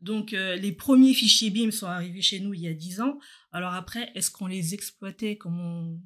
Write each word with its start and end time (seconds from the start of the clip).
Donc, 0.00 0.30
les 0.32 0.72
premiers 0.72 1.14
fichiers 1.14 1.50
BIM 1.50 1.70
sont 1.70 1.86
arrivés 1.86 2.22
chez 2.22 2.40
nous 2.40 2.54
il 2.54 2.60
y 2.60 2.68
a 2.68 2.74
10 2.74 3.00
ans. 3.00 3.18
Alors 3.52 3.74
après, 3.74 4.10
est-ce 4.14 4.30
qu'on 4.30 4.46
les 4.46 4.74
exploitait 4.74 5.36
comme 5.36 5.60
on, 5.60 6.00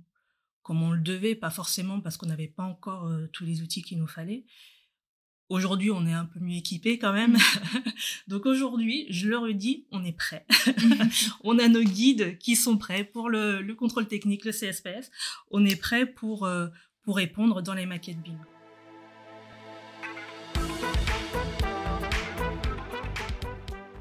on 0.68 0.90
le 0.92 1.00
devait? 1.00 1.34
Pas 1.34 1.50
forcément 1.50 2.00
parce 2.00 2.16
qu'on 2.16 2.26
n'avait 2.26 2.48
pas 2.48 2.64
encore 2.64 3.10
tous 3.32 3.44
les 3.44 3.62
outils 3.62 3.82
qu'il 3.82 3.98
nous 3.98 4.06
fallait. 4.06 4.44
Aujourd'hui, 5.52 5.90
on 5.90 6.06
est 6.06 6.12
un 6.14 6.24
peu 6.24 6.40
mieux 6.40 6.56
équipé 6.56 6.98
quand 6.98 7.12
même. 7.12 7.36
Donc 8.26 8.46
aujourd'hui, 8.46 9.04
je 9.10 9.28
le 9.28 9.36
redis, 9.36 9.86
on 9.90 10.02
est 10.02 10.16
prêt. 10.16 10.46
on 11.44 11.58
a 11.58 11.68
nos 11.68 11.82
guides 11.82 12.38
qui 12.38 12.56
sont 12.56 12.78
prêts 12.78 13.04
pour 13.04 13.28
le, 13.28 13.74
contrôle 13.74 14.08
technique, 14.08 14.46
le 14.46 14.52
CSPS. 14.52 15.10
On 15.50 15.62
est 15.66 15.76
prêt 15.76 16.06
pour, 16.06 16.46
euh, 16.46 16.68
pour 17.02 17.16
répondre 17.16 17.60
dans 17.60 17.74
les 17.74 17.84
maquettes 17.84 18.22
BIM. 18.22 18.38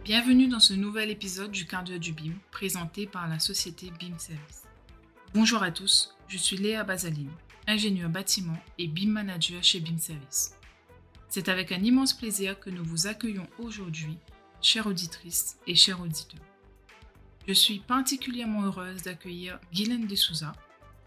Bienvenue 0.04 0.48
dans 0.48 0.60
ce 0.60 0.74
nouvel 0.74 1.12
épisode 1.12 1.52
du 1.52 1.68
Cardio 1.68 2.00
du 2.00 2.12
BIM, 2.12 2.34
présenté 2.50 3.06
par 3.06 3.28
la 3.28 3.38
société 3.38 3.92
BIM 4.00 4.18
Service. 4.18 4.64
Bonjour 5.36 5.62
à 5.62 5.70
tous, 5.70 6.16
je 6.28 6.40
suis 6.40 6.58
Léa 6.58 6.84
Bazaline, 6.84 7.30
ingénieur 7.68 8.10
bâtiment 8.10 8.58
et 8.80 8.88
BIM 8.88 9.12
manager 9.12 9.64
chez 9.64 9.80
BIM 9.80 10.00
Service. 10.00 10.56
C'est 11.30 11.50
avec 11.50 11.72
un 11.72 11.84
immense 11.84 12.14
plaisir 12.14 12.60
que 12.60 12.72
nous 12.72 12.84
vous 12.84 13.06
accueillons 13.06 13.46
aujourd'hui, 13.60 14.18
chères 14.60 14.88
auditrices 14.88 15.60
et 15.68 15.76
chers 15.76 16.02
auditeurs. 16.02 16.42
Je 17.48 17.54
suis 17.54 17.78
particulièrement 17.78 18.64
heureuse 18.64 19.04
d'accueillir 19.04 19.60
Guylaine 19.72 20.08
de 20.08 20.16
Souza, 20.16 20.54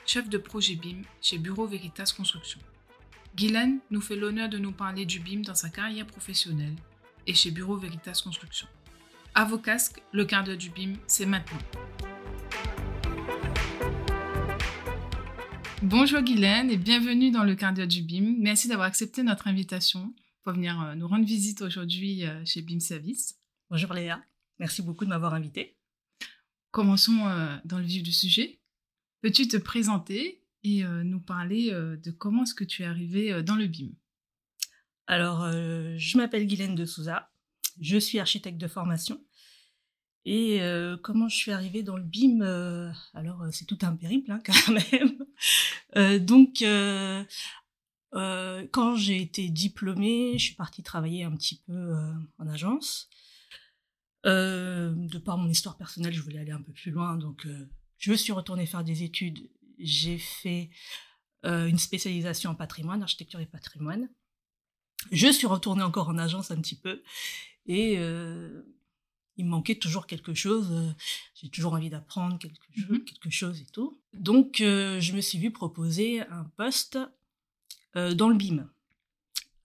chef 0.07 0.29
de 0.29 0.39
projet 0.39 0.77
BIM 0.77 1.03
chez 1.21 1.39
Bureau 1.39 1.67
Veritas 1.67 2.15
Construction. 2.17 2.61
Guylaine 3.35 3.81
nous 3.91 4.01
fait 4.01 4.15
l'honneur 4.15 4.49
de 4.49 4.59
nous 4.59 4.73
parler 4.73 5.05
du 5.05 5.19
BIM 5.19 5.41
dans 5.41 5.57
sa 5.57 5.69
carrière 5.69 6.07
professionnelle 6.07 6.77
et 7.27 7.35
chez 7.35 7.51
Bureau 7.51 7.77
Veritas 7.77 8.21
Construction. 8.23 8.69
À 9.37 9.45
vos 9.45 9.59
casques, 9.59 10.01
le 10.13 10.25
quart 10.25 10.45
d'heure 10.45 10.57
du 10.57 10.71
BIM, 10.71 10.93
c'est 11.09 11.27
maintenant. 11.27 11.59
Bonjour 15.83 16.21
Guylaine 16.23 16.71
et 16.71 16.77
bienvenue 16.77 17.33
dans 17.33 17.43
le 17.43 17.57
quart 17.57 17.73
du 17.73 18.03
BIM. 18.03 18.37
Merci 18.39 18.69
d'avoir 18.69 18.87
accepté 18.87 19.25
notre 19.25 19.49
invitation 19.49 20.15
pour 20.45 20.53
venir 20.53 20.81
euh, 20.81 20.95
nous 20.95 21.09
rendre 21.09 21.25
visite 21.25 21.63
aujourd'hui 21.63 22.25
euh, 22.25 22.45
chez 22.45 22.63
BIM 22.63 22.79
Service. 22.79 23.35
Bonjour 23.71 23.93
Léa, 23.93 24.23
merci 24.61 24.83
beaucoup 24.83 25.05
de 25.05 25.11
m'avoir 25.11 25.35
invité. 25.35 25.77
Commençons 26.71 27.27
euh, 27.27 27.57
dans 27.65 27.81
le 27.81 27.87
vif 27.87 28.05
du 28.05 28.13
sujet. 28.13 28.61
Peux-tu 29.21 29.49
te 29.49 29.57
présenter 29.57 30.45
et 30.63 30.85
nous 30.85 31.21
parler 31.21 31.71
de 31.73 32.11
comment 32.11 32.45
est-ce 32.45 32.55
que 32.55 32.65
tu 32.65 32.85
es 32.85 32.87
arrivée 32.87 33.43
dans 33.43 33.55
le 33.55 33.67
BIM? 33.67 33.91
Alors, 35.07 35.51
je 35.51 36.17
m'appelle 36.17 36.47
Guylaine 36.47 36.75
de 36.75 36.87
Souza, 36.87 37.31
je 37.81 37.99
suis 37.99 38.19
architecte 38.19 38.59
de 38.59 38.69
formation 38.69 39.21
et 40.27 40.63
euh, 40.63 40.97
comment 40.97 41.29
je 41.29 41.37
suis 41.37 41.53
arrivée 41.53 41.83
dans 41.83 41.97
le 41.97 42.03
BIM 42.03 42.41
euh, 42.41 42.91
Alors, 43.13 43.43
euh, 43.43 43.51
c'est 43.53 43.67
tout 43.67 43.79
un 43.83 43.95
périple 43.95 44.33
hein, 44.33 44.41
quand 44.47 44.73
même. 44.73 46.25
donc, 46.25 46.65
quand 48.73 48.97
j'ai 48.97 49.21
été 49.21 49.49
diplômée, 49.49 50.39
je 50.39 50.45
suis 50.45 50.55
partie 50.55 50.83
travailler 50.83 51.25
un 51.25 51.33
petit 51.37 51.63
peu 51.67 51.95
en 52.39 52.49
agence. 52.49 53.11
de 54.25 55.19
par 55.19 55.37
mon 55.37 55.49
histoire 55.49 55.77
personnelle, 55.77 56.15
je 56.15 56.23
voulais 56.23 56.39
aller 56.39 56.53
un 56.53 56.63
peu 56.63 56.73
plus 56.73 56.91
loin, 56.91 57.17
donc 57.17 57.47
je 57.99 58.13
suis 58.15 58.33
retournée 58.33 58.67
faire 58.67 58.85
des 58.85 59.03
études. 59.03 59.51
J'ai 59.79 60.19
fait 60.19 60.71
une 61.45 61.79
spécialisation 61.79 62.53
en 62.53 62.55
patrimoine, 62.55 63.03
architecture 63.03 63.41
et 63.41 63.47
patrimoine. 63.47 64.09
Je 65.13 65.29
suis 65.29 65.47
retournée 65.47 65.83
encore 65.83 66.09
en 66.09 66.17
agence 66.17 66.51
un 66.51 66.57
petit 66.57 66.79
peu. 66.79 67.03
Et 67.67 67.99
il 69.37 69.45
me 69.45 69.51
manquait 69.51 69.75
toujours 69.75 70.07
quelque 70.07 70.35
chose. 70.35 70.69
Euh, 70.71 70.93
j'ai 71.35 71.49
toujours 71.49 71.75
envie 71.75 71.91
d'apprendre 71.91 72.39
quelque, 72.39 72.57
chose, 72.75 72.85
mmh 72.89 72.99
quelque 73.05 73.31
chose 73.31 73.61
et 73.61 73.67
tout. 73.67 74.01
Donc, 74.13 74.61
euh, 74.61 75.01
je 75.01 75.13
me 75.13 75.21
suis 75.21 75.39
vue 75.39 75.51
proposer 75.51 76.21
un 76.21 76.45
poste 76.57 76.99
euh, 77.97 78.15
dans 78.15 78.29
le 78.29 78.37
BIM. 78.37 78.69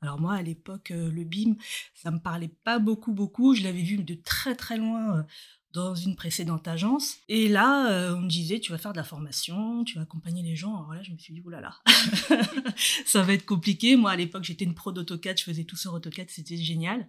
Alors 0.02 0.19
moi, 0.19 0.34
à 0.35 0.41
l'époque, 0.41 0.94
le 0.96 1.24
BIM, 1.25 1.56
ça 1.94 2.09
me 2.09 2.19
parlait 2.19 2.52
pas 2.63 2.79
beaucoup, 2.79 3.12
beaucoup. 3.12 3.53
Je 3.53 3.63
l'avais 3.63 3.81
vu 3.81 3.97
de 3.97 4.13
très, 4.13 4.56
très 4.56 4.78
loin 4.78 5.25
dans 5.74 5.94
une 5.94 6.16
précédente 6.16 6.69
agence. 6.69 7.18
Et 7.28 7.50
là, 7.50 8.13
on 8.16 8.22
me 8.22 8.29
disait, 8.29 8.62
tu 8.62 8.72
vas 8.72 8.78
faire 8.78 8.94
de 8.94 8.97
la 8.97 9.03
formation, 9.03 9.84
tu 9.84 9.97
vas 9.97 10.03
accompagner 10.03 10.41
les 10.41 10.56
gens. 10.56 10.74
Alors 10.78 10.94
là, 10.94 11.03
je 11.03 11.12
me 11.12 11.18
suis 11.18 11.34
dit, 11.34 11.41
oulala, 11.41 11.78
ça 13.06 13.24
va 13.24 13.34
être 13.34 13.46
compliqué. 13.46 13.97
Moi, 13.97 14.09
à 14.09 14.16
l'époque, 14.16 14.46
j'étais 14.46 14.63
une 14.63 14.74
pro 14.74 14.94
d'AutoCAD, 14.94 15.38
je 15.38 15.44
faisais 15.44 15.66
tout 15.66 15.75
sur 15.75 15.94
AutoCAD, 15.94 16.29
c'était 16.29 16.56
génial. 16.56 17.06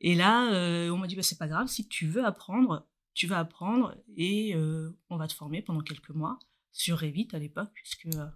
Et 0.00 0.14
là, 0.14 0.52
euh, 0.52 0.90
on 0.90 0.98
m'a 0.98 1.06
dit, 1.06 1.16
bah, 1.16 1.22
c'est 1.22 1.38
pas 1.38 1.48
grave, 1.48 1.68
si 1.68 1.88
tu 1.88 2.06
veux 2.06 2.24
apprendre, 2.24 2.86
tu 3.14 3.26
vas 3.26 3.38
apprendre 3.38 3.96
et 4.16 4.54
euh, 4.54 4.90
on 5.08 5.16
va 5.16 5.26
te 5.26 5.32
former 5.32 5.62
pendant 5.62 5.80
quelques 5.80 6.10
mois 6.10 6.38
sur 6.72 7.00
Revit 7.00 7.28
à 7.32 7.38
l'époque, 7.38 7.70
puisque 7.72 8.06
euh, 8.14 8.26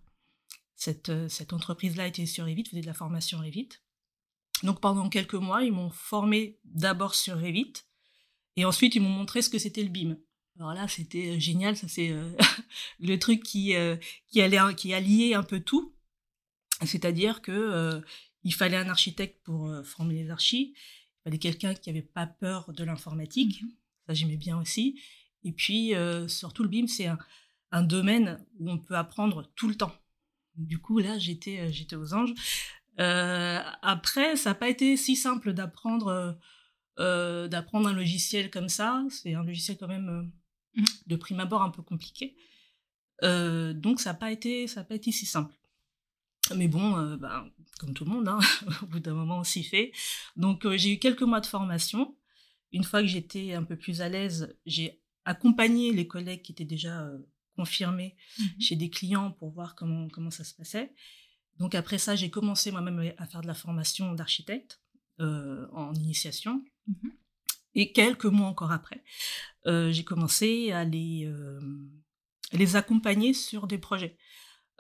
cette, 0.75 1.29
cette 1.29 1.53
entreprise-là 1.53 2.07
était 2.07 2.25
sur 2.25 2.47
Revit, 2.47 2.65
faisait 2.65 2.81
de 2.81 2.87
la 2.87 2.95
formation 2.95 3.39
Revit. 3.39 3.69
Donc 4.63 4.81
pendant 4.81 5.09
quelques 5.09 5.35
mois, 5.35 5.63
ils 5.63 5.73
m'ont 5.73 5.91
formé 5.91 6.59
d'abord 6.65 7.15
sur 7.15 7.37
Revit 7.37 7.75
et 8.57 8.65
ensuite 8.65 8.95
ils 8.95 9.03
m'ont 9.03 9.11
montré 9.11 9.43
ce 9.43 9.51
que 9.51 9.59
c'était 9.59 9.83
le 9.83 9.91
BIM. 9.91 10.17
Alors 10.59 10.75
là, 10.75 10.89
c'était 10.89 11.39
génial, 11.41 11.77
ça 11.77 11.89
c'est 11.89 12.15
le 13.01 13.19
truc 13.19 13.43
qui, 13.43 13.75
qui, 14.29 14.43
allait, 14.43 14.75
qui 14.77 14.93
alliait 14.93 15.35
un 15.35 15.43
peu 15.43 15.61
tout. 15.61 15.95
C'est-à-dire 16.85 17.41
que 17.41 18.03
il 18.43 18.55
fallait 18.55 18.77
un 18.77 18.89
architecte 18.89 19.43
pour 19.45 19.71
former 19.85 20.15
les 20.15 20.31
archis, 20.31 20.75
il 21.21 21.25
fallait 21.25 21.39
quelqu'un 21.39 21.75
qui 21.75 21.91
n'avait 21.91 22.03
pas 22.03 22.27
peur 22.27 22.73
de 22.73 22.83
l'informatique. 22.83 23.63
Mmh 23.63 23.69
Ça, 24.07 24.15
j'aimais 24.15 24.37
bien 24.37 24.59
aussi. 24.59 25.01
Et 25.45 25.53
puis, 25.53 25.95
euh, 25.95 26.29
surtout, 26.29 26.63
le 26.63 26.69
BIM, 26.69 26.87
c'est 26.87 27.07
un, 27.73 27.83
domaine 27.83 28.45
où 28.59 28.71
on 28.71 28.79
peut 28.79 28.97
apprendre 28.97 29.51
tout 29.55 29.69
le 29.69 29.75
temps. 29.75 29.95
Du 30.57 30.79
coup, 30.79 30.99
là, 30.99 31.19
j'étais, 31.19 31.61
euh, 31.61 31.71
j'étais 31.71 31.97
aux 31.97 32.15
anges. 32.15 32.33
Euh, 32.99 33.61
après, 33.83 34.37
ça 34.37 34.51
n'a 34.51 34.55
pas 34.55 34.69
été 34.69 34.97
si 34.97 35.15
simple 35.15 35.53
d'apprendre, 35.53 36.39
d'apprendre 36.99 37.89
un 37.89 37.93
logiciel 37.93 38.51
comme 38.51 38.69
ça. 38.69 39.05
C'est 39.11 39.35
un 39.35 39.45
logiciel 39.45 39.77
quand 39.79 39.89
même 39.89 40.31
mmh 40.75 40.85
de 41.07 41.17
prime 41.17 41.41
abord 41.41 41.63
un 41.63 41.71
peu 41.71 41.83
compliqué. 41.83 42.37
donc, 43.23 44.01
ça 44.01 44.11
n'a 44.11 44.15
pas 44.15 44.33
été, 44.33 44.67
ça 44.67 44.85
pas 44.85 44.95
été 44.95 45.13
si 45.13 45.27
simple. 45.27 45.55
Mais 46.57 46.69
bon, 46.69 46.97
euh, 46.97 47.17
ben, 47.17 47.51
comme 47.79 47.95
tout 47.95 48.05
le 48.05 48.11
monde, 48.11 48.29
hein, 48.29 48.39
au 48.83 48.87
bout 48.87 49.01
d'un 49.01 49.15
moment, 49.15 49.39
on 49.39 49.45
s'y 49.45 49.63
fait. 49.63 49.93
Donc, 50.37 50.65
euh, 50.65 50.77
j'ai 50.77 50.95
eu 50.95 50.99
quelques 50.99 51.23
mois 51.23 51.41
de 51.41 51.47
formation. 51.47 52.17
Une 52.73 52.85
fois 52.85 53.01
que 53.01 53.07
j'étais 53.07 53.55
un 53.55 53.65
peu 53.65 53.77
plus 53.77 54.01
à 54.01 54.09
l'aise, 54.09 54.57
j'ai 54.67 55.03
accompagné 55.25 55.93
les 55.93 56.07
collègues 56.07 56.43
qui 56.43 56.53
étaient 56.53 56.65
déjà 56.65 57.03
euh, 57.03 57.19
confirmés 57.57 58.17
mmh 58.39 58.45
chez 58.61 58.77
des 58.77 58.91
clients 58.91 59.33
pour 59.33 59.51
voir 59.51 59.75
comment, 59.75 60.09
comment 60.09 60.31
ça 60.31 60.45
se 60.45 60.55
passait. 60.55 60.93
Donc, 61.59 61.75
après 61.75 61.99
ça, 61.99 62.17
j'ai 62.17 62.31
commencé 62.31 62.71
moi-même 62.71 63.13
à 63.19 63.27
faire 63.27 63.43
de 63.43 63.47
la 63.47 63.55
formation 63.55 64.15
d'architecte 64.15 64.81
en 65.19 65.93
initiation. 65.93 66.65
Mmh 66.87 67.09
Et 67.75 67.93
quelques 67.93 68.25
mois 68.25 68.47
encore 68.47 68.73
après, 68.73 69.05
j'ai 69.67 70.05
commencé 70.05 70.73
à 70.73 70.85
les, 70.85 71.31
les 72.53 72.77
accompagner 72.77 73.35
sur 73.35 73.67
des 73.67 73.77
projets. 73.77 74.17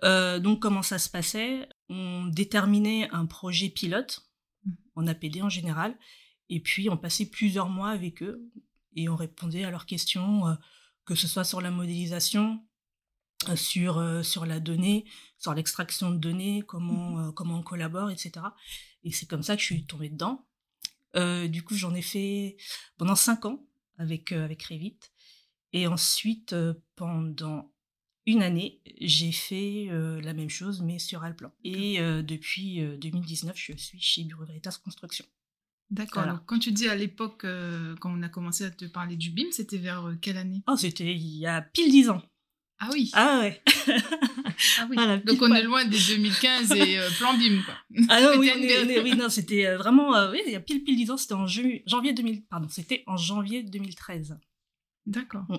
Euh, 0.05 0.38
donc 0.38 0.61
comment 0.61 0.83
ça 0.83 0.99
se 0.99 1.09
passait? 1.09 1.69
On 1.88 2.27
déterminait 2.27 3.09
un 3.11 3.27
projet 3.27 3.69
pilote 3.69 4.28
mmh. 4.65 4.71
en 4.97 5.06
APD 5.06 5.43
en 5.43 5.49
général, 5.49 5.97
et 6.49 6.61
puis 6.61 6.88
on 6.88 6.97
passait 6.97 7.27
plusieurs 7.27 7.69
mois 7.69 7.91
avec 7.91 8.22
eux 8.22 8.50
et 8.97 9.09
on 9.09 9.16
répondait 9.16 9.65
à 9.65 9.71
leurs 9.71 9.87
questions, 9.87 10.49
euh, 10.49 10.55
que 11.05 11.15
ce 11.15 11.28
soit 11.28 11.44
sur 11.44 11.61
la 11.61 11.71
modélisation, 11.71 12.65
euh, 13.49 13.56
sur, 13.56 14.25
sur 14.25 14.47
la 14.47 14.61
donnée, 14.61 15.05
sur 15.38 15.55
l'extraction 15.55 16.11
de 16.11 16.17
données, 16.17 16.62
comment, 16.67 17.17
mmh. 17.17 17.34
comment 17.34 17.59
on 17.59 17.62
collabore, 17.62 18.11
etc. 18.11 18.32
Et 19.05 19.12
c'est 19.12 19.27
comme 19.27 19.43
ça 19.43 19.56
que 19.56 19.61
je 19.62 19.67
suis 19.67 19.87
tombée 19.87 20.11
dedans. 20.11 20.47
du 21.15 21.62
coup, 21.62 21.75
j'en 21.75 21.94
ai 21.94 22.03
fait 22.03 22.56
pendant 22.97 23.17
cinq 23.17 23.44
ans 23.44 23.65
avec, 23.99 24.32
avec 24.32 24.62
Revit. 24.64 24.99
Et 25.73 25.87
ensuite, 25.87 26.55
pendant 26.96 27.73
une 28.26 28.43
année, 28.43 28.81
j'ai 29.00 29.32
fait 29.32 29.88
euh, 29.90 30.20
la 30.20 30.34
même 30.34 30.50
chose, 30.50 30.82
mais 30.82 30.99
sur 30.99 31.22
Alplan. 31.22 31.52
Et 31.64 32.00
euh, 32.00 32.22
depuis 32.22 32.81
2019, 32.99 33.50
euh, 33.50 33.55
je 33.56 33.76
suis 33.76 34.00
chez 34.00 34.25
Bureau 34.25 34.44
Veritas 34.44 34.78
Construction. 34.82 35.25
D'accord. 35.90 36.25
Quand 36.46 36.58
tu 36.58 36.70
dis 36.70 36.88
à 36.88 36.94
l'époque, 36.94 37.44
quand 38.00 38.12
on 38.17 38.22
a 38.22 38.28
commencé 38.28 38.64
à 38.64 38.70
te 38.70 38.84
parler 38.84 39.17
du 39.17 39.31
BIM, 39.31 39.50
c'était 39.50 39.78
vers 39.78 40.14
quelle 40.20 40.37
année? 40.37 40.62
Oh, 40.69 40.76
c'était 40.76 41.12
il 41.12 41.37
y 41.37 41.46
a 41.46 41.62
pile 41.62 41.90
dix 41.90 42.08
ans. 42.08 42.22
Ah 42.78 42.90
oui. 42.93 43.11
Ah 43.12 43.40
ouais. 43.40 43.61
ah 44.78 44.87
oui. 44.88 44.96
Donc 45.25 45.43
on 45.43 45.52
est 45.52 45.64
loin 45.64 45.84
des 45.84 45.99
2015 45.99 46.70
et 46.72 46.99
plan 47.19 47.37
BIM 47.37 47.62
quoi. 47.64 47.75
Ah 48.08 48.20
non, 48.20 48.38
oui, 48.38 48.52
oui, 49.02 49.17
non, 49.17 49.28
c'était 49.28 49.75
vraiment, 49.75 50.31
oui, 50.31 50.40
il 50.46 50.52
y 50.52 50.56
a 50.56 50.61
pile 50.61 50.84
pile 50.84 50.96
dix 50.96 51.11
ans, 51.11 51.17
c'était 51.17 51.34
en 51.34 51.49
janvier 51.49 52.12
2000, 52.12 52.44
pardon, 52.44 52.69
c'était 52.70 53.02
en 53.08 53.17
janvier 53.17 53.64
2013. 53.64 54.38
D'accord. 55.06 55.44
Mm. 55.49 55.58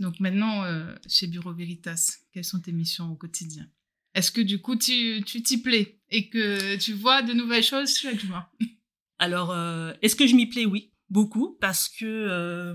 Donc 0.00 0.18
maintenant, 0.18 0.64
euh, 0.64 0.94
chez 1.06 1.26
Bureau 1.26 1.52
Veritas, 1.52 2.18
quelles 2.32 2.44
sont 2.44 2.60
tes 2.60 2.72
missions 2.72 3.10
au 3.12 3.14
quotidien? 3.14 3.68
Est-ce 4.14 4.32
que 4.32 4.40
du 4.40 4.60
coup, 4.60 4.76
tu 4.76 5.22
t'y 5.22 5.62
plais 5.62 6.00
et 6.08 6.28
que 6.28 6.76
tu 6.76 6.94
vois 6.94 7.22
de 7.22 7.32
nouvelles 7.32 7.62
choses? 7.62 7.96
Chaque 7.96 8.18
jour 8.18 8.42
Alors, 9.18 9.52
euh, 9.52 9.92
est-ce 10.02 10.16
que 10.16 10.26
je 10.26 10.34
m'y 10.34 10.46
plais? 10.46 10.64
Oui. 10.64 10.92
beaucoup 11.10 11.56
parce 11.60 11.88
que 11.88 12.74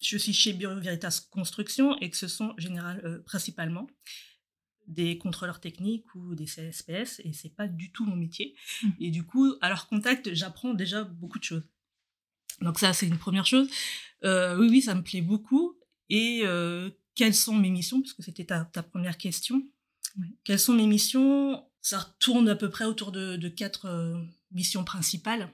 je 0.00 0.16
suis 0.16 0.32
chez 0.32 0.52
Bureau 0.54 0.80
Veritas 0.80 1.26
Construction 1.30 1.98
et 1.98 2.08
que 2.08 2.16
ce 2.16 2.28
sont 2.28 2.54
général, 2.56 3.22
principalement 3.26 3.86
des 4.86 5.18
contrôleurs 5.18 5.60
techniques 5.60 6.14
ou 6.14 6.34
des 6.34 6.46
CSPS 6.46 7.20
et 7.24 7.32
c'est 7.32 7.54
pas 7.54 7.68
du 7.68 7.92
tout 7.92 8.04
mon 8.04 8.16
métier. 8.16 8.54
Mmh. 8.82 8.88
Et 9.00 9.10
du 9.10 9.24
coup, 9.24 9.54
à 9.60 9.68
leur 9.68 9.88
contact, 9.88 10.34
j'apprends 10.34 10.74
déjà 10.74 11.04
beaucoup 11.04 11.38
de 11.38 11.44
choses. 11.44 11.62
Donc 12.60 12.78
ça, 12.78 12.92
c'est 12.92 13.06
une 13.06 13.18
première 13.18 13.46
chose. 13.46 13.68
Euh, 14.24 14.56
oui, 14.58 14.68
oui, 14.68 14.82
ça 14.82 14.94
me 14.94 15.02
plaît 15.02 15.22
beaucoup. 15.22 15.78
Et 16.10 16.42
euh, 16.44 16.90
quelles 17.14 17.34
sont 17.34 17.54
mes 17.54 17.70
missions 17.70 18.00
Parce 18.00 18.12
que 18.12 18.22
c'était 18.22 18.44
ta, 18.44 18.64
première 18.64 19.16
question. 19.16 19.66
Quelles 20.44 20.58
sont 20.58 20.74
mes 20.74 20.86
missions? 20.86 21.64
Ça 21.80 22.14
tourne 22.18 22.48
à 22.48 22.56
peu 22.56 22.68
près 22.68 22.84
autour 22.84 23.12
de, 23.12 23.48
quatre 23.48 23.86
euh, 23.86 24.20
missions 24.50 24.84
principales. 24.84 25.50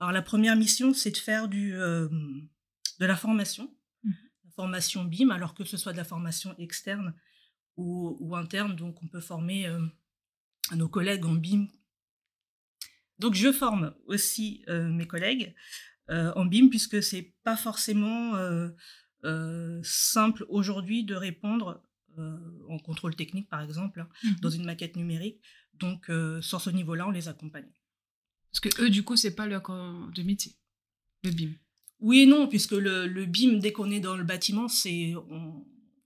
Alors 0.00 0.12
la 0.12 0.22
première 0.22 0.56
mission, 0.56 0.92
c'est 0.92 1.12
de 1.12 1.16
faire 1.16 1.48
du, 1.48 1.72
de 1.72 3.06
la 3.06 3.16
formation, 3.16 3.74
mmh. 4.04 4.10
la 4.44 4.50
formation 4.50 5.04
BIM, 5.04 5.30
alors 5.30 5.54
que 5.54 5.64
ce 5.64 5.76
soit 5.76 5.92
de 5.92 5.96
la 5.96 6.04
formation 6.04 6.54
externe 6.58 7.14
ou, 7.76 8.34
interne. 8.36 8.74
Donc, 8.74 9.02
on 9.02 9.08
peut 9.08 9.20
former 9.20 9.66
euh, 9.66 9.80
nos 10.74 10.88
collègues 10.88 11.24
en 11.24 11.34
BIM. 11.34 11.68
Donc, 13.18 13.34
je 13.34 13.52
forme 13.52 13.94
aussi 14.06 14.64
euh, 14.68 14.88
mes 14.88 15.06
collègues 15.06 15.54
euh, 16.10 16.32
en 16.34 16.44
BIM 16.44 16.68
puisque 16.68 17.02
c'est 17.02 17.34
pas 17.42 17.56
forcément 17.56 18.34
simple 19.82 20.46
aujourd'hui 20.48 21.04
de 21.04 21.14
répondre 21.14 21.82
en 22.68 22.78
contrôle 22.78 23.14
technique, 23.14 23.48
par 23.48 23.60
exemple, 23.60 24.00
hein, 24.00 24.08
mmh 24.24 24.40
dans 24.40 24.50
une 24.50 24.64
maquette 24.64 24.96
numérique. 24.96 25.40
Donc, 25.74 26.10
sur 26.40 26.60
ce 26.60 26.70
niveau-là, 26.70 27.06
on 27.06 27.10
les 27.10 27.28
accompagne. 27.28 27.68
Parce 28.50 28.60
que 28.60 28.82
eux, 28.82 28.90
du 28.90 29.02
coup, 29.02 29.16
c'est 29.16 29.34
pas 29.34 29.46
leur 29.46 29.62
corps 29.62 30.10
de 30.14 30.22
métier, 30.22 30.54
le 31.24 31.30
BIM. 31.30 31.52
Oui 32.00 32.20
et 32.20 32.26
non, 32.26 32.46
puisque 32.46 32.72
le, 32.72 33.06
le 33.06 33.26
BIM, 33.26 33.58
dès 33.58 33.72
qu'on 33.72 33.90
est 33.90 34.00
dans 34.00 34.16
le 34.16 34.24
bâtiment, 34.24 34.68
c'est 34.68 35.14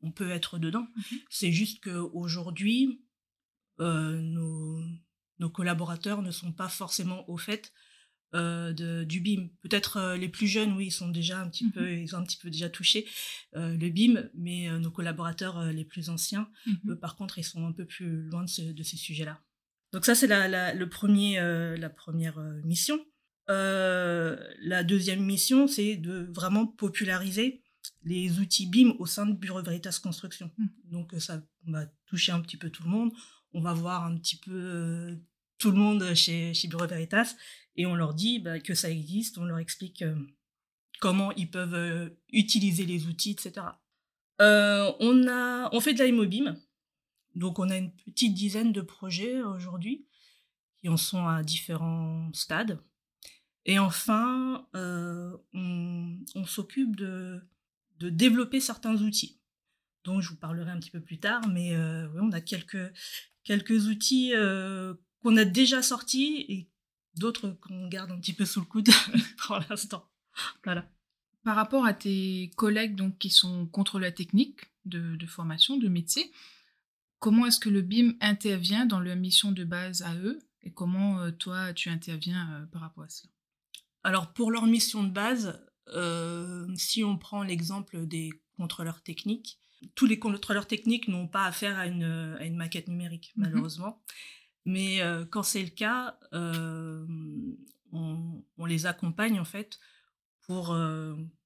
on 0.02 0.10
peut 0.12 0.30
être 0.30 0.58
dedans. 0.58 0.86
Mmh 0.96 1.16
c'est 1.28 1.52
juste 1.52 1.82
qu'aujourd'hui, 1.84 3.02
euh, 3.80 4.20
nos, 4.20 4.82
nos, 5.38 5.50
collaborateurs 5.50 6.22
ne 6.22 6.30
sont 6.30 6.52
pas 6.52 6.68
forcément 6.68 7.28
au 7.30 7.38
fait 7.38 7.72
euh, 8.34 8.72
de, 8.72 9.04
du 9.04 9.20
BIM. 9.20 9.48
Peut-être 9.62 9.96
euh, 9.96 10.16
les 10.16 10.28
plus 10.28 10.46
jeunes, 10.46 10.72
oui, 10.72 10.86
ils 10.86 10.92
sont 10.92 11.08
déjà 11.08 11.40
un 11.40 11.48
petit 11.48 11.68
peu, 11.70 11.92
ils 11.92 12.14
ont 12.14 12.18
un 12.18 12.24
petit 12.24 12.38
peu 12.38 12.50
déjà 12.50 12.68
touché 12.68 13.06
le 13.52 13.88
BIM, 13.88 14.28
mais 14.34 14.68
nos 14.78 14.90
collaborateurs 14.90 15.72
les 15.72 15.84
plus 15.84 16.08
anciens, 16.10 16.48
mmh 16.66 16.96
par 16.96 17.16
contre, 17.16 17.38
ils 17.38 17.44
sont 17.44 17.66
un 17.66 17.72
peu 17.72 17.84
plus 17.84 18.22
loin 18.28 18.44
de, 18.44 18.72
de 18.72 18.82
ces 18.82 18.96
sujets-là. 18.96 19.40
Donc 19.92 20.04
ça, 20.04 20.14
c'est 20.14 20.26
la, 20.26 20.72
le 20.72 20.88
premier, 20.88 21.40
la 21.76 21.90
première 21.90 22.38
mission. 22.64 23.04
la 23.48 24.84
deuxième 24.84 25.24
mission, 25.24 25.66
c'est 25.66 25.96
de 25.96 26.28
vraiment 26.32 26.66
populariser 26.66 27.62
les 28.02 28.38
outils 28.38 28.66
BIM 28.66 28.94
au 28.98 29.06
sein 29.06 29.26
de 29.26 29.34
Bureau 29.34 29.62
Veritas 29.62 29.98
Construction. 30.02 30.50
Mmh. 30.56 30.66
Donc 30.84 31.14
euh, 31.14 31.20
ça 31.20 31.42
va 31.66 31.86
toucher 32.06 32.32
un 32.32 32.40
petit 32.40 32.56
peu 32.56 32.70
tout 32.70 32.82
le 32.84 32.90
monde. 32.90 33.12
On 33.52 33.60
va 33.60 33.72
voir 33.72 34.04
un 34.04 34.16
petit 34.16 34.36
peu 34.36 34.52
euh, 34.52 35.16
tout 35.60 35.70
le 35.70 35.76
monde 35.76 36.14
chez, 36.14 36.52
chez 36.54 36.66
Bureau 36.66 36.86
Veritas 36.86 37.36
et 37.76 37.86
on 37.86 37.94
leur 37.94 38.14
dit 38.14 38.40
bah, 38.40 38.58
que 38.58 38.74
ça 38.74 38.90
existe, 38.90 39.38
on 39.38 39.44
leur 39.44 39.58
explique 39.58 40.02
euh, 40.02 40.16
comment 41.00 41.30
ils 41.32 41.50
peuvent 41.50 42.12
utiliser 42.32 42.84
les 42.84 43.06
outils, 43.06 43.30
etc. 43.30 43.66
on, 44.40 45.28
a, 45.28 45.68
on 45.72 45.80
fait 45.80 45.94
de 45.94 46.02
la 46.02 46.26
BIM. 46.26 46.56
Donc 47.36 47.60
on 47.60 47.70
a 47.70 47.76
une 47.76 47.92
petite 47.92 48.34
dizaine 48.34 48.72
de 48.72 48.80
projets 48.80 49.40
aujourd'hui 49.40 50.04
qui 50.80 50.88
en 50.88 50.96
sont 50.96 51.26
à 51.26 51.42
différents 51.44 52.28
stades. 52.32 52.82
Et 53.66 53.78
enfin, 53.78 54.66
on 54.74 56.44
s'occupe 56.46 56.96
de 56.96 57.40
de 58.00 58.08
développer 58.08 58.60
certains 58.60 58.96
outils 58.96 59.38
dont 60.04 60.20
je 60.20 60.30
vous 60.30 60.36
parlerai 60.36 60.70
un 60.70 60.80
petit 60.80 60.90
peu 60.90 61.00
plus 61.00 61.20
tard, 61.20 61.46
mais 61.48 61.76
euh, 61.76 62.08
on 62.14 62.32
a 62.32 62.40
quelques, 62.40 62.92
quelques 63.44 63.86
outils 63.86 64.32
euh, 64.34 64.94
qu'on 65.22 65.36
a 65.36 65.44
déjà 65.44 65.82
sortis 65.82 66.44
et 66.48 66.68
d'autres 67.16 67.50
qu'on 67.50 67.88
garde 67.88 68.10
un 68.10 68.18
petit 68.18 68.32
peu 68.32 68.44
sous 68.44 68.60
le 68.60 68.66
coude 68.66 68.88
pour 69.46 69.58
l'instant. 69.68 70.08
Voilà. 70.64 70.88
Par 71.42 71.56
rapport 71.56 71.86
à 71.86 71.94
tes 71.94 72.50
collègues 72.56 72.94
donc, 72.94 73.18
qui 73.18 73.30
sont 73.30 73.66
contrôleurs 73.66 74.14
techniques 74.14 74.60
de, 74.84 75.16
de 75.16 75.26
formation, 75.26 75.76
de 75.76 75.88
métier, 75.88 76.30
comment 77.18 77.46
est-ce 77.46 77.60
que 77.60 77.68
le 77.68 77.82
BIM 77.82 78.14
intervient 78.20 78.86
dans 78.86 79.00
leur 79.00 79.16
mission 79.16 79.52
de 79.52 79.64
base 79.64 80.02
à 80.02 80.14
eux 80.16 80.38
et 80.62 80.72
comment 80.72 81.20
euh, 81.20 81.30
toi 81.30 81.72
tu 81.72 81.88
interviens 81.88 82.68
par 82.72 82.82
rapport 82.82 83.04
à 83.04 83.08
cela? 83.08 83.32
Alors 84.02 84.32
pour 84.32 84.50
leur 84.50 84.66
mission 84.66 85.02
de 85.02 85.10
base, 85.10 85.60
euh, 85.88 86.66
si 86.76 87.04
on 87.04 87.16
prend 87.16 87.42
l'exemple 87.42 88.06
des 88.06 88.30
contrôleurs 88.56 89.02
techniques, 89.02 89.58
tous 89.94 90.06
les 90.06 90.18
contrôleurs 90.18 90.66
techniques 90.66 91.08
n'ont 91.08 91.28
pas 91.28 91.44
affaire 91.44 91.78
à 91.78 91.86
une, 91.86 92.36
à 92.38 92.44
une 92.44 92.56
maquette 92.56 92.88
numérique, 92.88 93.32
mmh 93.36 93.40
malheureusement. 93.40 94.02
Mais 94.64 95.02
euh, 95.02 95.24
quand 95.24 95.42
c'est 95.42 95.62
le 95.62 95.70
cas, 95.70 96.18
euh, 96.32 97.06
on, 97.92 98.44
on, 98.58 98.64
les 98.66 98.86
accompagne 98.86 99.40
en 99.40 99.44
fait 99.44 99.78
pour, 100.42 100.76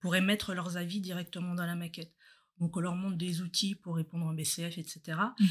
pour 0.01 0.17
émettre 0.17 0.55
leurs 0.55 0.77
avis 0.79 1.01
directement 1.01 1.55
dans 1.55 1.67
la 1.67 1.77
maquette. 1.77 2.15
Donc 2.59 2.77
on 2.77 2.81
leur 2.81 2.95
montre 2.95 3.19
des 3.19 3.43
outils 3.43 3.75
pour 3.75 3.97
répondre 3.97 4.25
en 4.25 4.33
BCF, 4.33 4.79
etc. 4.79 5.19
Mmh 5.39 5.47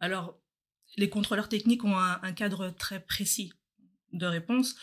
Alors, 0.00 0.38
les 0.96 1.08
contrôleurs 1.08 1.48
techniques 1.48 1.84
ont 1.84 1.96
un 1.96 2.32
cadre 2.32 2.68
très 2.70 3.00
précis 3.00 3.52
de 4.12 4.26
réponse. 4.26 4.76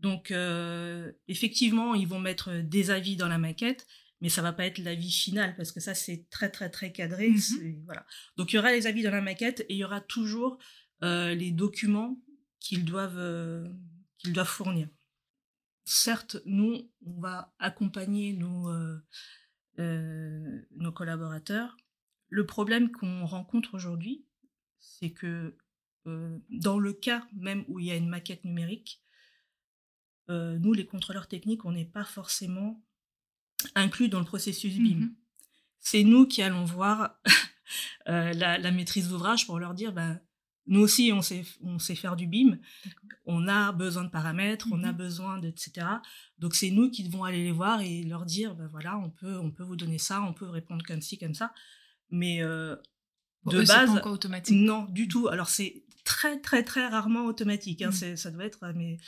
Donc, 0.00 0.30
euh, 0.30 1.12
effectivement, 1.28 1.94
ils 1.94 2.08
vont 2.08 2.18
mettre 2.18 2.62
des 2.62 2.90
avis 2.90 3.16
dans 3.16 3.28
la 3.28 3.38
maquette, 3.38 3.86
mais 4.20 4.28
ça 4.28 4.42
va 4.42 4.52
pas 4.52 4.66
être 4.66 4.78
l'avis 4.78 5.12
final 5.12 5.54
parce 5.56 5.72
que 5.72 5.80
ça, 5.80 5.94
c'est 5.94 6.26
très, 6.30 6.50
très, 6.50 6.70
très 6.70 6.92
cadré. 6.92 7.30
Mmh 7.30 7.82
voilà. 7.84 8.04
Donc, 8.36 8.52
il 8.52 8.56
y 8.56 8.58
aura 8.58 8.72
les 8.72 8.86
avis 8.86 9.02
dans 9.02 9.10
la 9.10 9.20
maquette 9.20 9.60
et 9.68 9.74
il 9.74 9.76
y 9.76 9.84
aura 9.84 10.00
toujours 10.00 10.54
euh, 10.54 10.58
les 11.02 11.50
documents 11.50 12.20
qu'ils 12.58 12.84
doivent, 12.84 13.18
euh, 13.18 13.68
qu'ils 14.18 14.32
doivent 14.32 14.48
fournir. 14.48 14.88
Certes, 15.84 16.36
nous, 16.44 16.90
on 17.06 17.20
va 17.20 17.54
accompagner 17.58 18.32
nos, 18.32 18.70
nos 19.78 20.92
collaborateurs. 20.92 21.76
Le 22.28 22.46
problème 22.46 22.92
qu'on 22.92 23.24
rencontre 23.24 23.74
aujourd'hui, 23.74 24.24
c'est 24.78 25.10
que 25.10 25.56
dans 26.04 26.78
le 26.78 26.92
cas 26.92 27.26
même 27.34 27.64
où 27.66 27.80
il 27.80 27.86
y 27.86 27.90
a 27.90 27.96
une 27.96 28.08
maquette 28.08 28.44
numérique, 28.44 29.02
euh, 30.30 30.58
nous, 30.58 30.72
les 30.72 30.86
contrôleurs 30.86 31.26
techniques, 31.26 31.64
on 31.64 31.72
n'est 31.72 31.84
pas 31.84 32.04
forcément 32.04 32.80
inclus 33.74 34.08
dans 34.08 34.20
le 34.20 34.24
processus 34.24 34.76
BIM. 34.76 34.96
Mmh 34.96 35.14
C'est 35.80 36.04
nous 36.04 36.26
qui 36.26 36.40
allons 36.40 36.64
voir 36.64 37.18
euh, 38.08 38.32
la, 38.32 38.70
maîtrise 38.70 39.08
d'ouvrage 39.08 39.46
pour 39.46 39.58
leur 39.58 39.74
dire, 39.74 39.92
ben, 39.92 40.20
nous 40.66 40.80
aussi, 40.80 41.10
on 41.12 41.22
sait, 41.22 41.44
on 41.62 41.78
sait 41.78 41.94
faire 41.94 42.16
du 42.16 42.26
BIM, 42.26 42.58
on 43.24 43.48
a 43.48 43.72
besoin 43.72 44.04
de 44.04 44.10
paramètres, 44.10 44.68
on 44.70 44.84
a 44.84 44.92
mmh 44.92 44.96
besoin 44.96 45.38
de, 45.38 45.48
etc. 45.48 45.86
Donc, 46.38 46.54
c'est 46.54 46.70
nous 46.70 46.90
qui 46.90 47.02
devons 47.04 47.24
aller 47.24 47.42
les 47.42 47.52
voir 47.52 47.80
et 47.80 48.02
leur 48.02 48.24
dire, 48.24 48.54
ben 48.54 48.66
voilà, 48.66 48.98
on 48.98 49.10
peut, 49.10 49.38
on 49.38 49.50
peut 49.50 49.64
vous 49.64 49.76
donner 49.76 49.98
ça, 49.98 50.22
on 50.22 50.32
peut 50.32 50.48
répondre 50.48 50.84
comme 50.86 51.00
ci, 51.00 51.18
comme 51.18 51.34
ça. 51.34 51.52
Mais 52.10 52.42
euh, 52.42 52.76
de 53.46 53.64
base, 53.64 53.90
automatique. 54.04 54.56
non, 54.56 54.84
du 54.84 55.08
tout. 55.08 55.28
Alors, 55.28 55.48
c'est 55.48 55.84
très, 56.04 56.40
très, 56.40 56.62
très 56.62 56.86
rarement 56.86 57.24
automatique. 57.24 57.82
Hein. 57.82 57.90
Mmh. 57.90 58.16
Ça 58.16 58.30
doit 58.30 58.44
être 58.44 58.60
mais 58.74 58.98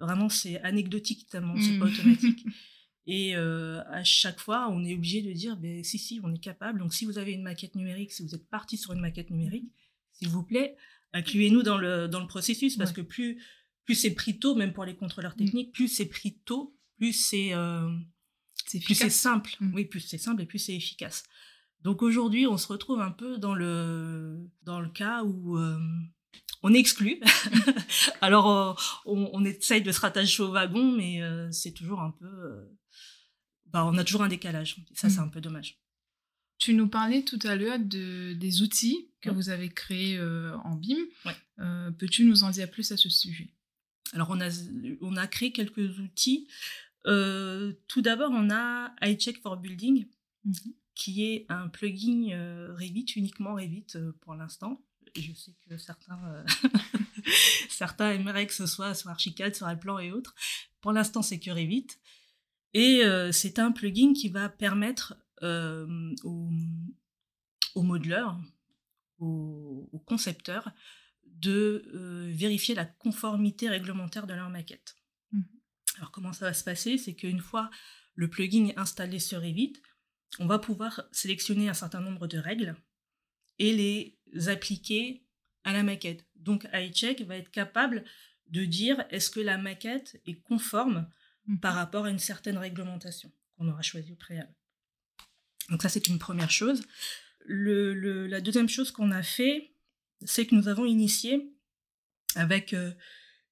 Vraiment, 0.00 0.28
c'est 0.28 0.60
anecdotique 0.62 1.28
tellement 1.28 1.56
c'est 1.60 1.76
pas 1.76 1.86
mmh. 1.86 1.88
automatique. 1.88 2.46
Et 3.10 3.34
euh, 3.34 3.82
à 3.88 4.04
chaque 4.04 4.38
fois, 4.38 4.68
on 4.70 4.84
est 4.84 4.94
obligé 4.94 5.22
de 5.22 5.32
dire, 5.32 5.56
ben, 5.56 5.82
si, 5.82 5.98
si, 5.98 6.20
on 6.22 6.32
est 6.32 6.38
capable. 6.38 6.78
Donc, 6.78 6.92
si 6.92 7.06
vous 7.06 7.16
avez 7.16 7.32
une 7.32 7.42
maquette 7.42 7.74
numérique, 7.74 8.12
si 8.12 8.22
vous 8.22 8.34
êtes 8.34 8.46
parti 8.48 8.76
sur 8.76 8.92
une 8.92 9.00
maquette 9.00 9.30
numérique, 9.30 9.72
s'il 10.12 10.28
vous 10.28 10.42
plaît, 10.42 10.76
incluez-nous 11.12 11.62
dans 11.62 11.78
le, 11.78 12.08
dans 12.08 12.20
le 12.20 12.26
processus, 12.26 12.76
parce 12.76 12.92
que 12.92 13.00
plus, 13.00 13.42
plus 13.84 13.94
c'est 13.94 14.14
pris 14.14 14.38
tôt, 14.38 14.54
même 14.54 14.72
pour 14.72 14.84
les 14.84 14.96
contrôleurs 14.96 15.34
mmh. 15.34 15.44
techniques, 15.44 15.72
plus 15.72 15.88
c'est 15.88 16.06
pris 16.06 16.38
tôt, 16.44 16.76
plus 16.98 17.12
c'est 17.12 17.54
euh, 17.54 17.90
plus 18.84 18.94
c'est 18.94 19.10
simple. 19.10 19.56
Mmh. 19.60 19.74
Oui, 19.74 19.84
plus 19.84 20.00
c'est 20.00 20.18
simple 20.18 20.42
et 20.42 20.46
plus 20.46 20.58
c'est 20.58 20.74
efficace. 20.74 21.24
Donc 21.82 22.02
aujourd'hui, 22.02 22.46
on 22.46 22.56
se 22.56 22.66
retrouve 22.66 23.00
un 23.00 23.12
peu 23.12 23.38
dans 23.38 23.54
le, 23.54 24.50
dans 24.62 24.80
le 24.80 24.88
cas 24.88 25.22
où 25.22 25.56
euh, 25.56 25.78
on 26.62 26.74
exclut. 26.74 27.20
Alors, 28.20 28.50
euh, 28.50 28.74
on, 29.06 29.44
essaye 29.44 29.80
de 29.80 29.92
se 29.92 30.00
rattacher 30.00 30.42
au 30.42 30.50
wagon, 30.50 30.92
mais 30.92 31.22
c'est 31.52 31.72
toujours 31.72 32.00
un 32.00 32.10
peu. 32.10 32.68
Bah, 33.66 33.86
on 33.86 33.96
a 33.96 34.04
toujours 34.04 34.22
un 34.22 34.28
décalage. 34.28 34.76
ça, 34.94 35.08
c'est 35.08 35.20
mm. 35.20 35.24
un 35.24 35.28
peu 35.28 35.40
dommage. 35.40 35.78
Tu 36.58 36.74
nous 36.74 36.88
parlais 36.88 37.22
tout 37.22 37.38
à 37.44 37.54
l'heure 37.54 37.78
de, 37.78 38.32
des 38.32 38.62
outils 38.62 39.07
que 39.20 39.30
vous 39.30 39.50
avez 39.50 39.68
créés 39.68 40.20
en 40.20 40.74
BIM. 40.74 40.98
Peux-tu 41.98 42.24
nous 42.24 42.44
en 42.44 42.50
dire 42.50 42.70
plus 42.70 42.90
à 42.92 42.96
ce 42.96 43.08
sujet? 43.08 43.48
Alors, 44.12 44.30
on 44.30 44.40
a, 44.40 44.48
on 45.00 45.16
a 45.16 45.26
créé 45.26 45.52
quelques 45.52 45.98
outils. 45.98 46.48
tout 47.04 48.02
d'abord, 48.02 48.30
on 48.32 48.50
a 48.50 48.94
iCheck 49.02 49.40
for 49.40 49.56
Building, 49.56 50.06
mm-hmm. 50.46 50.72
qui 50.94 51.24
est 51.24 51.46
un 51.48 51.68
plugin 51.68 52.74
Revit, 52.78 53.06
uniquement 53.16 53.54
Revit 53.54 53.86
pour 54.20 54.34
l'instant 54.34 54.82
je 55.16 55.32
sais 55.32 55.54
que 55.68 55.76
certains, 55.76 56.18
euh, 56.24 56.44
certains 57.68 58.12
aimeraient 58.12 58.46
que 58.46 58.54
ce 58.54 58.66
soit 58.66 58.94
sur 58.94 59.10
Archicad, 59.10 59.54
sur 59.54 59.66
Alplan 59.66 59.98
et 59.98 60.12
autres. 60.12 60.34
Pour 60.80 60.92
l'instant, 60.92 61.22
c'est 61.22 61.38
que 61.38 61.50
Revit. 61.50 61.86
Et 62.74 63.02
c'est 63.32 63.58
un 63.58 63.72
plugin 63.72 64.12
qui 64.12 64.28
va 64.28 64.48
permettre 64.50 65.16
aux, 65.42 66.50
aux 67.74 67.82
modeleurs, 67.82 68.38
aux, 69.18 70.02
concepteurs, 70.06 70.70
de 71.24 72.28
vérifier 72.32 72.74
la 72.74 72.84
conformité 72.84 73.68
réglementaire 73.68 74.26
de 74.26 74.34
leur 74.34 74.50
maquette. 74.50 74.96
Mmh. 75.32 75.42
Alors 75.96 76.10
comment 76.10 76.32
ça 76.32 76.46
va 76.46 76.54
se 76.54 76.64
passer? 76.64 76.98
C'est 76.98 77.14
qu'une 77.14 77.40
fois 77.40 77.70
le 78.14 78.28
plugin 78.28 78.70
installé 78.76 79.18
sur 79.18 79.40
Revit, 79.40 79.74
on 80.38 80.46
va 80.46 80.58
pouvoir 80.58 81.02
sélectionner 81.12 81.68
un 81.68 81.74
certain 81.74 82.00
nombre 82.00 82.26
de 82.26 82.38
règles 82.38 82.76
et 83.58 83.72
les 83.72 84.48
appliquer 84.48 85.24
à 85.64 85.72
la 85.72 85.82
maquette. 85.82 86.26
Donc 86.36 86.68
iCheck 86.72 87.22
va 87.22 87.36
être 87.36 87.50
capable 87.50 88.04
de 88.48 88.64
dire 88.64 89.04
est-ce 89.10 89.30
que 89.30 89.40
la 89.40 89.58
maquette 89.58 90.20
est 90.26 90.40
conforme 90.40 91.08
mmh. 91.46 91.58
par 91.58 91.74
rapport 91.74 92.06
à 92.06 92.10
une 92.10 92.18
certaine 92.18 92.58
réglementation 92.58 93.32
qu'on 93.56 93.68
aura 93.68 93.82
choisie 93.82 94.12
au 94.12 94.16
préalable. 94.16 94.54
Donc 95.68 95.82
ça, 95.82 95.88
c'est 95.88 96.06
une 96.08 96.18
première 96.18 96.50
chose. 96.50 96.82
La 97.48 98.40
deuxième 98.40 98.68
chose 98.68 98.90
qu'on 98.90 99.10
a 99.10 99.22
fait, 99.22 99.72
c'est 100.24 100.46
que 100.46 100.54
nous 100.54 100.68
avons 100.68 100.84
initié 100.84 101.52
avec 102.34 102.72
euh, 102.72 102.92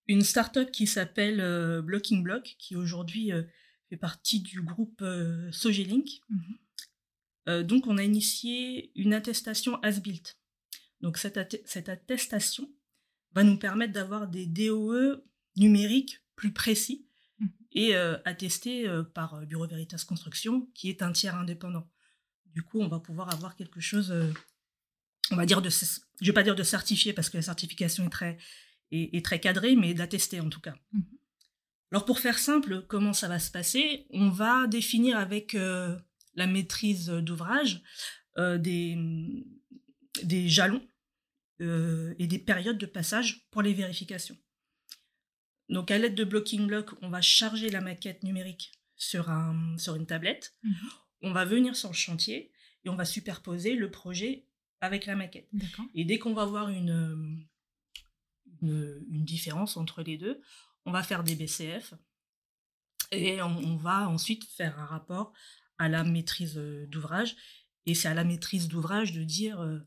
une 0.07 0.23
startup 0.23 0.71
qui 0.71 0.87
s'appelle 0.87 1.41
euh, 1.41 1.83
Blocking 1.83 2.23
Block, 2.23 2.57
qui 2.59 2.77
aujourd'hui 2.77 3.33
euh, 3.33 3.43
fait 3.89 3.97
partie 3.97 4.41
du 4.41 4.63
groupe 4.63 5.05
Sogelink. 5.53 6.21
Mmh. 6.29 7.63
donc, 7.63 7.87
on 7.87 7.99
a 7.99 8.03
initié 8.03 8.91
une 8.97 9.15
attestation 9.15 9.81
as-built. 9.83 10.41
Donc, 11.01 11.19
cette, 11.19 11.63
cette, 11.67 11.89
attestation 11.89 12.69
va 13.33 13.45
nous 13.45 13.59
permettre 13.59 13.93
d'avoir 13.93 14.27
des 14.27 14.47
DOE 14.47 15.23
numériques 15.57 16.21
plus 16.35 16.53
précis 16.53 17.07
mmh. 17.39 17.47
et 17.73 17.95
attestés 17.95 18.91
par 19.15 19.47
Bureau 19.47 19.69
Veritas 19.69 20.05
Construction, 20.05 20.69
qui 20.75 20.89
est 20.89 21.03
un 21.03 21.13
tiers 21.13 21.37
indépendant. 21.37 21.89
Du 22.57 22.63
coup, 22.63 22.81
on 22.81 22.89
va 22.89 23.01
pouvoir 23.01 23.31
avoir 23.35 23.55
quelque 23.55 23.81
chose, 23.81 24.11
euh, 24.11 24.33
on 25.31 25.37
va 25.37 25.45
dire, 25.45 25.61
de, 25.61 25.69
je 25.69 25.85
ne 26.23 26.27
vais 26.27 26.33
pas 26.33 26.43
dire 26.43 26.55
de 26.55 26.63
certifié 26.63 27.13
parce 27.13 27.29
que 27.29 27.37
la 27.37 27.43
certification 27.43 28.07
est 28.07 28.11
très, 28.11 28.39
est, 28.91 29.23
très 29.23 29.41
cadrée, 29.41 29.77
mais 29.77 29.93
d'attester 29.93 30.41
en 30.41 30.49
tout 30.49 30.63
cas. 30.63 30.75
Mmh. 30.93 31.03
Alors 31.93 32.07
pour 32.07 32.19
faire 32.19 32.39
simple, 32.39 32.87
comment 32.89 33.13
ça 33.13 33.29
va 33.29 33.39
se 33.39 33.51
passer? 33.51 34.07
On 34.09 34.31
va 34.31 34.67
définir 34.69 35.19
avec 35.19 35.55
euh, 35.55 35.99
la 36.33 36.47
maîtrise 36.47 37.09
d'ouvrage 37.09 37.83
euh, 38.39 38.57
des, 38.57 38.97
des 40.23 40.49
jalons 40.49 40.83
et 41.61 42.27
des 42.27 42.39
périodes 42.39 42.79
de 42.79 42.87
passage 42.87 43.47
pour 43.51 43.61
les 43.61 43.75
vérifications. 43.75 44.37
Donc 45.69 45.91
à 45.91 45.99
l'aide 45.99 46.15
de 46.15 46.25
Blocking 46.25 46.67
Block, 46.67 46.91
on 47.03 47.11
va 47.11 47.21
charger 47.21 47.69
la 47.69 47.83
maquette 47.83 48.23
numérique 48.23 48.73
sur, 48.97 49.29
un, 49.29 49.77
sur 49.77 49.95
une 49.95 50.07
tablette. 50.07 50.55
Mmh 50.63 50.73
on 51.23 51.33
va 51.33 51.45
venir 51.45 51.77
sur 51.77 51.91
le 51.91 51.95
chantier 51.95 52.51
et 52.85 52.89
on 52.89 52.97
va 52.97 53.05
superposer 53.05 53.75
le 53.75 53.91
projet 53.91 54.47
avec 54.81 55.07
la 55.07 55.17
maquette. 55.17 55.49
Et 55.95 56.05
dès 56.05 56.19
qu'on 56.19 56.35
va 56.35 56.45
voir 56.45 56.69
une, 56.69 57.47
une, 58.63 59.25
différence 59.25 59.77
entre 59.77 60.03
les 60.03 60.19
deux, 60.19 60.41
on 60.85 60.93
va 60.93 61.03
faire 61.03 61.25
des 61.25 61.35
BCF 61.35 61.95
et 63.13 63.41
on, 63.43 63.77
va 63.77 64.09
ensuite 64.09 64.45
faire 64.45 64.79
un 64.79 64.87
rapport 64.87 65.33
à 65.79 65.89
la 65.89 66.05
maîtrise 66.05 66.57
euh, 66.57 66.87
d'ouvrage. 66.87 67.37
Et 67.87 67.95
c'est 67.95 68.09
à 68.09 68.15
la 68.15 68.25
maîtrise 68.25 68.69
d'ouvrage 68.69 69.13
de 69.13 69.23
dire 69.23 69.61
euh, 69.61 69.79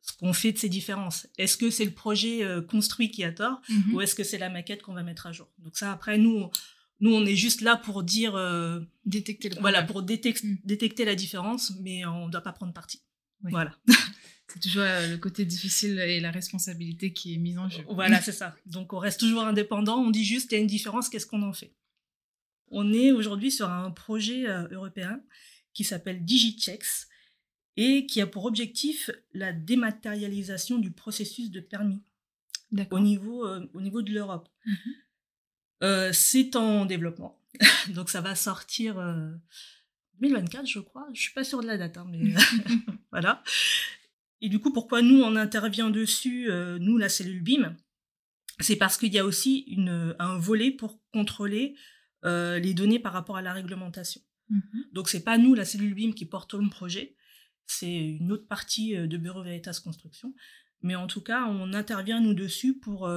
ce 0.00 0.12
qu'on 0.16 0.32
fait 0.32 0.52
de 0.52 0.58
ces 0.58 0.68
différences. 0.68 1.28
Est-ce 1.38 1.56
que 1.56 1.70
c'est 1.70 1.84
le 1.84 1.92
projet 1.92 2.42
euh, 2.42 2.60
construit 2.60 3.10
qui 3.10 3.22
a 3.24 3.32
tort 3.32 3.60
mmh 3.68 3.94
ou 3.94 4.00
est-ce 4.00 4.14
que 4.14 4.24
c'est 4.24 4.38
la 4.38 4.48
maquette 4.48 4.82
qu'on 4.82 4.94
va 4.94 5.02
mettre 5.02 5.26
à 5.26 5.32
jour? 5.32 5.48
Donc 5.58 5.76
ça, 5.76 5.92
après, 5.92 6.18
nous, 6.18 6.50
nous, 7.02 7.12
on 7.12 7.26
est 7.26 7.34
juste 7.34 7.60
là 7.62 7.76
pour 7.76 8.04
dire. 8.04 8.36
Euh, 8.36 8.80
détecter 9.04 9.48
le 9.48 9.60
Voilà, 9.60 9.82
pour 9.82 10.02
mm. 10.02 10.06
détecter 10.64 11.04
la 11.04 11.16
différence, 11.16 11.72
mais 11.80 12.06
on 12.06 12.26
ne 12.26 12.30
doit 12.30 12.40
pas 12.40 12.52
prendre 12.52 12.72
parti. 12.72 13.02
Voilà. 13.42 13.76
c'est 14.46 14.60
toujours 14.60 14.84
euh, 14.84 15.08
le 15.08 15.18
côté 15.18 15.44
difficile 15.44 15.98
et 15.98 16.20
la 16.20 16.30
responsabilité 16.30 17.12
qui 17.12 17.34
est 17.34 17.38
mise 17.38 17.58
en 17.58 17.68
jeu. 17.68 17.82
Voilà, 17.90 18.20
c'est 18.22 18.30
ça. 18.30 18.54
Donc, 18.66 18.92
on 18.92 18.98
reste 18.98 19.18
toujours 19.18 19.42
indépendant. 19.42 19.98
On 19.98 20.10
dit 20.10 20.24
juste, 20.24 20.52
il 20.52 20.54
y 20.54 20.58
a 20.58 20.60
une 20.60 20.68
différence, 20.68 21.08
qu'est-ce 21.08 21.26
qu'on 21.26 21.42
en 21.42 21.52
fait? 21.52 21.74
On 22.68 22.92
est 22.92 23.10
aujourd'hui 23.10 23.50
sur 23.50 23.68
un 23.68 23.90
projet 23.90 24.48
euh, 24.48 24.68
européen 24.70 25.20
qui 25.74 25.82
s'appelle 25.82 26.24
DigiChecks 26.24 27.08
et 27.76 28.06
qui 28.06 28.20
a 28.20 28.28
pour 28.28 28.44
objectif 28.44 29.10
la 29.34 29.52
dématérialisation 29.52 30.78
du 30.78 30.92
processus 30.92 31.50
de 31.50 31.58
permis 31.60 32.00
au 32.92 33.00
niveau, 33.00 33.44
au 33.74 33.80
niveau 33.80 34.02
de 34.02 34.12
l'Europe. 34.12 34.48
Mhm. 34.64 34.76
Euh, 35.82 36.10
c'est 36.12 36.56
en 36.56 36.86
développement. 36.86 37.40
Donc 37.94 38.08
ça 38.08 38.20
va 38.20 38.34
sortir 38.34 38.94
2024, 40.20 40.62
euh, 40.62 40.66
je 40.66 40.78
crois. 40.78 41.08
Je 41.12 41.20
suis 41.20 41.32
pas 41.32 41.44
sûre 41.44 41.60
de 41.60 41.66
la 41.66 41.76
date, 41.76 41.96
hein, 41.96 42.06
mais 42.08 42.34
voilà. 43.10 43.42
Et 44.40 44.48
du 44.48 44.58
coup, 44.58 44.72
pourquoi 44.72 45.02
nous, 45.02 45.22
on 45.22 45.36
intervient 45.36 45.90
dessus, 45.90 46.50
euh, 46.50 46.78
nous, 46.78 46.98
la 46.98 47.08
cellule 47.08 47.42
BIM? 47.42 47.76
C'est 48.60 48.76
parce 48.76 48.96
qu'il 48.96 49.12
y 49.12 49.18
a 49.18 49.24
aussi 49.24 49.60
une, 49.68 50.14
un 50.18 50.38
volet 50.38 50.70
pour 50.70 51.00
contrôler 51.12 51.74
les 52.24 52.72
données 52.72 53.00
par 53.00 53.12
rapport 53.12 53.36
à 53.36 53.42
la 53.42 53.52
réglementation. 53.52 54.20
Mhm. 54.48 54.84
Donc 54.92 55.08
c'est 55.08 55.24
pas 55.24 55.38
nous, 55.38 55.54
la 55.54 55.64
cellule 55.64 55.94
BIM, 55.94 56.12
qui 56.12 56.24
portons 56.24 56.58
le 56.58 56.70
projet, 56.70 57.16
c'est 57.66 57.92
une 57.92 58.30
autre 58.30 58.46
partie 58.46 58.94
de 58.94 59.16
Bureau 59.16 59.42
Veritas 59.42 59.80
Construction. 59.82 60.32
Mais 60.82 60.94
en 60.94 61.08
tout 61.08 61.22
cas, 61.22 61.46
on 61.46 61.72
intervient, 61.72 62.20
nous, 62.20 62.34
dessus 62.34 62.78
pour 62.78 63.10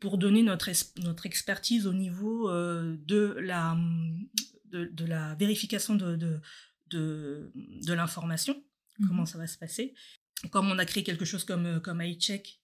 pour 0.00 0.18
donner 0.18 0.42
notre, 0.42 0.70
notre 1.00 1.26
expertise 1.26 1.86
au 1.86 1.92
niveau 1.92 2.50
euh, 2.50 2.96
de, 3.04 3.36
la, 3.40 3.76
de, 4.72 5.04
la 5.04 5.34
vérification 5.34 5.94
de, 5.94 6.16
de, 6.16 6.40
de, 6.90 7.92
l'information, 7.92 8.54
mmh 8.98 9.08
comment 9.08 9.26
ça 9.26 9.38
va 9.38 9.46
se 9.46 9.58
passer? 9.58 9.94
Comme 10.50 10.70
on 10.70 10.78
a 10.78 10.84
créé 10.84 11.02
quelque 11.02 11.24
chose 11.24 11.44
comme, 11.44 11.66
euh, 11.66 11.80
comme 11.80 12.02
iCheck, 12.02 12.60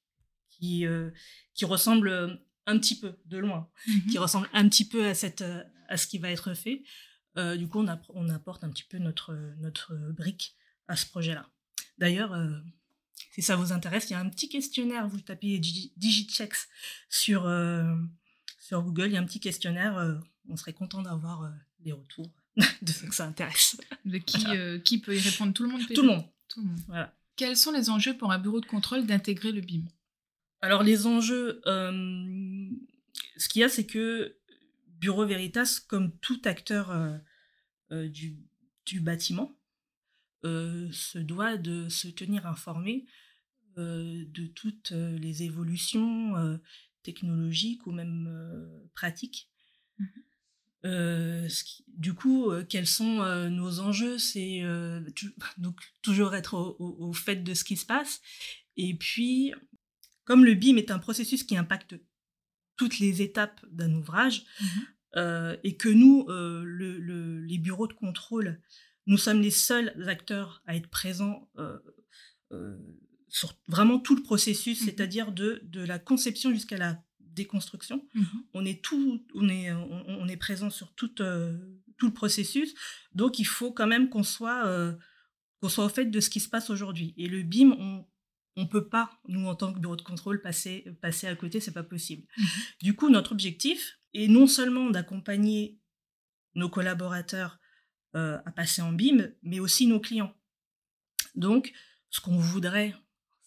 qui, 0.48 0.86
euh, 0.86 1.10
qui 1.54 1.64
ressemble 1.64 2.40
un 2.66 2.78
petit 2.78 2.98
peu, 2.98 3.14
de 3.26 3.38
loin, 3.38 3.70
mmh 3.86 4.10
qui 4.10 4.18
ressemble 4.18 4.48
un 4.52 4.68
petit 4.68 4.88
peu 4.88 5.06
à, 5.06 5.14
cette, 5.14 5.44
à 5.88 5.96
ce 5.96 6.06
qui 6.06 6.18
va 6.18 6.30
être 6.30 6.54
fait, 6.54 6.82
du 7.56 7.66
coup, 7.66 7.80
on, 7.80 7.98
on, 8.10 8.28
apporte 8.28 8.62
un 8.62 8.70
petit 8.70 8.84
peu 8.84 8.98
notre, 8.98 9.34
notre 9.58 9.94
brique 10.12 10.54
à 10.86 10.96
ce 10.96 11.06
projet-là. 11.06 11.48
D'ailleurs, 11.96 12.34
si 13.32 13.40
ça 13.40 13.56
vous 13.56 13.72
intéresse, 13.72 14.10
il 14.10 14.12
y 14.12 14.16
a 14.16 14.20
un 14.20 14.28
petit 14.28 14.50
questionnaire, 14.50 15.08
vous 15.08 15.20
tapez 15.20 15.58
Digichecks 15.58 16.68
sur, 17.08 17.46
euh, 17.46 17.96
sur 18.60 18.82
Google, 18.82 19.06
il 19.06 19.12
y 19.14 19.16
a 19.16 19.20
un 19.20 19.24
petit 19.24 19.40
questionnaire, 19.40 19.96
euh, 19.96 20.14
on 20.50 20.56
serait 20.56 20.74
content 20.74 21.00
d'avoir 21.00 21.44
euh, 21.44 21.50
des 21.80 21.92
retours 21.92 22.30
de 22.82 22.92
ceux 22.92 23.08
que 23.08 23.14
ça 23.14 23.24
intéresse. 23.24 23.80
De 24.04 24.18
qui, 24.18 24.44
qui 24.84 24.98
peut 24.98 25.16
y 25.16 25.20
répondre? 25.20 25.54
Tout 25.54 25.62
le 25.62 25.70
monde 25.70 25.80
Tout 25.94 26.02
le 26.02 26.08
monde. 26.08 26.26
Tout 26.48 26.60
le 26.60 26.66
monde. 26.66 26.80
Voilà. 26.88 27.14
Quels 27.36 27.56
sont 27.56 27.72
les 27.72 27.88
enjeux 27.88 28.14
pour 28.18 28.32
un 28.32 28.38
bureau 28.38 28.60
de 28.60 28.66
contrôle 28.66 29.06
d'intégrer 29.06 29.50
le 29.50 29.62
BIM? 29.62 29.84
Alors 30.60 30.82
les 30.82 31.06
enjeux, 31.06 31.62
ce 31.64 33.48
qu'il 33.48 33.62
y 33.62 33.64
a, 33.64 33.70
c'est 33.70 33.86
que 33.86 34.36
Bureau 34.86 35.24
Veritas, 35.24 35.80
comme 35.88 36.12
tout 36.18 36.40
acteur 36.44 36.94
du, 37.90 38.36
du 38.84 39.00
bâtiment, 39.00 39.56
se 40.44 41.18
doit 41.18 41.56
de 41.56 41.88
se 41.88 42.08
tenir 42.08 42.46
informé 42.46 43.06
euh, 43.78 44.24
de 44.26 44.46
toutes 44.48 44.92
euh, 44.92 45.16
les 45.16 45.44
évolutions 45.44 46.60
technologiques 47.02 47.86
ou 47.86 47.92
même 47.92 48.28
pratiques. 48.94 49.50
Mmh 49.98 50.06
du 51.86 52.12
coup, 52.12 52.50
quels 52.68 52.88
sont 52.88 53.24
nos 53.50 53.78
enjeux? 53.78 54.18
C'est 54.18 54.62
donc 55.58 55.80
toujours 56.02 56.34
être 56.34 56.54
au, 56.54 57.12
fait 57.12 57.36
de 57.36 57.54
ce 57.54 57.62
qui 57.62 57.76
se 57.76 57.86
passe. 57.86 58.20
Et 58.76 58.92
puis, 58.94 59.54
comme 60.24 60.44
le 60.44 60.54
BIM 60.54 60.76
est 60.78 60.90
un 60.90 60.98
processus 60.98 61.44
qui 61.44 61.56
impacte 61.56 61.94
toutes 62.76 62.98
les 62.98 63.22
étapes 63.22 63.64
d'un 63.70 63.94
ouvrage, 63.94 64.44
mmh 64.60 64.66
et 65.62 65.76
que 65.76 65.88
nous, 65.88 66.26
le, 66.28 67.38
les 67.42 67.58
bureaux 67.58 67.86
de 67.86 67.92
contrôle, 67.92 68.60
nous 69.06 69.18
sommes 69.18 69.40
les 69.40 69.50
seuls 69.50 69.92
acteurs 70.08 70.62
à 70.66 70.76
être 70.76 70.88
présents 70.88 71.48
euh, 71.58 71.78
euh, 72.52 72.76
sur 73.28 73.54
vraiment 73.66 73.98
tout 73.98 74.14
le 74.14 74.22
processus, 74.22 74.80
mmh 74.80 74.84
c'est-à-dire 74.84 75.32
de, 75.32 75.60
de 75.64 75.82
la 75.82 75.98
conception 75.98 76.50
jusqu'à 76.50 76.76
la 76.76 77.02
déconstruction. 77.20 78.06
Mmh 78.14 78.24
on 78.54 78.64
est 78.64 78.84
tout, 78.84 79.24
on 79.34 79.48
est, 79.48 79.72
on, 79.72 80.28
est 80.28 80.36
présent 80.36 80.70
sur 80.70 80.94
tout, 80.94 81.22
euh, 81.22 81.56
tout 81.96 82.06
le 82.06 82.12
processus. 82.12 82.74
Donc, 83.14 83.38
il 83.38 83.46
faut 83.46 83.72
quand 83.72 83.86
même 83.86 84.08
qu'on 84.10 84.22
soit, 84.22 84.96
qu'on 85.60 85.68
soit 85.68 85.86
au 85.86 85.88
fait 85.88 86.06
de 86.06 86.20
ce 86.20 86.30
qui 86.30 86.40
se 86.40 86.48
passe 86.48 86.68
aujourd'hui. 86.68 87.14
Et 87.16 87.28
le 87.28 87.42
BIM, 87.42 87.72
on, 87.78 88.06
on 88.56 88.66
peut 88.66 88.88
pas, 88.88 89.18
nous 89.28 89.46
en 89.46 89.54
tant 89.54 89.72
que 89.72 89.78
bureau 89.78 89.96
de 89.96 90.02
contrôle, 90.02 90.42
passer, 90.42 90.84
passer 91.00 91.26
à 91.26 91.34
côté, 91.34 91.58
c'est 91.60 91.72
pas 91.72 91.82
possible. 91.82 92.26
Mmh 92.36 92.44
du 92.82 92.94
coup, 92.94 93.08
notre 93.08 93.32
objectif 93.32 93.98
est 94.12 94.28
non 94.28 94.46
seulement 94.46 94.90
d'accompagner 94.90 95.80
nos 96.54 96.68
collaborateurs 96.68 97.58
euh, 98.14 98.38
à 98.44 98.52
passer 98.52 98.82
en 98.82 98.92
BIM, 98.92 99.30
mais 99.42 99.58
aussi 99.58 99.86
nos 99.86 99.98
clients. 99.98 100.34
Donc, 101.34 101.72
ce 102.10 102.20
qu'on 102.20 102.36
voudrait, 102.36 102.94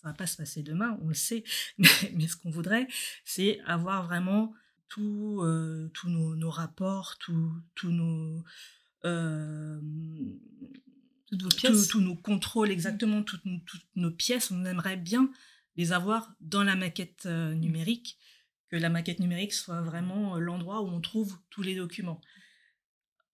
ça 0.02 0.08
va 0.10 0.14
pas 0.14 0.26
se 0.26 0.38
passer 0.38 0.64
demain, 0.64 0.98
on 1.04 1.10
le 1.10 1.14
sait, 1.14 1.44
mais, 1.78 2.28
ce 2.28 2.36
qu'on 2.36 2.50
voudrait, 2.50 2.88
c'est 3.26 3.60
avoir 3.66 4.06
vraiment 4.08 4.54
tous 4.88 5.44
nos, 6.06 6.50
rapports, 6.50 7.18
tous 7.20 7.92
nos 7.92 8.44
tous 11.84 12.02
nos 12.02 12.16
contrôles, 12.16 12.72
exactement 12.72 13.22
toutes, 13.22 13.44
nos 13.96 14.12
pièces, 14.12 14.50
on 14.50 14.66
aimerait 14.66 14.98
bien 14.98 15.30
les 15.76 15.92
avoir 15.92 16.34
dans 16.40 16.64
la 16.64 16.76
maquette 16.76 17.26
numérique, 17.26 18.18
que 18.70 18.78
la 18.78 18.90
maquette 18.90 19.20
numérique 19.20 19.54
soit 19.54 19.82
vraiment 19.82 20.40
l'endroit 20.40 20.82
où 20.82 20.88
on 20.88 21.02
trouve 21.02 21.38
tous 21.52 21.62
les 21.62 21.76
documents. 21.76 22.22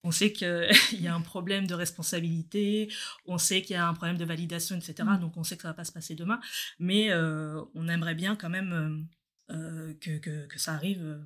On 0.04 0.12
sait 0.12 0.32
qu'il 0.32 0.68
y 1.00 1.08
a 1.08 1.16
un 1.16 1.22
problème 1.22 1.68
de 1.68 1.74
responsabilité, 1.74 2.92
on 3.26 3.38
sait 3.38 3.62
qu'il 3.62 3.76
y 3.76 3.78
a 3.78 3.88
un 3.88 3.94
problème 3.94 4.18
de 4.18 4.26
validation, 4.26 4.76
etc. 4.76 4.96
Mmh. 5.04 5.20
Donc 5.20 5.38
on 5.38 5.44
sait 5.44 5.56
que 5.56 5.64
ça 5.64 5.70
va 5.70 5.74
pas 5.74 5.86
se 5.86 5.92
passer 5.92 6.16
demain, 6.16 6.40
mais 6.80 7.14
on 7.14 7.88
aimerait 7.88 8.16
bien 8.16 8.36
quand 8.36 8.50
même 8.50 9.08
que, 9.50 10.18
que, 10.18 10.60
ça 10.60 10.74
arrive 10.74 11.24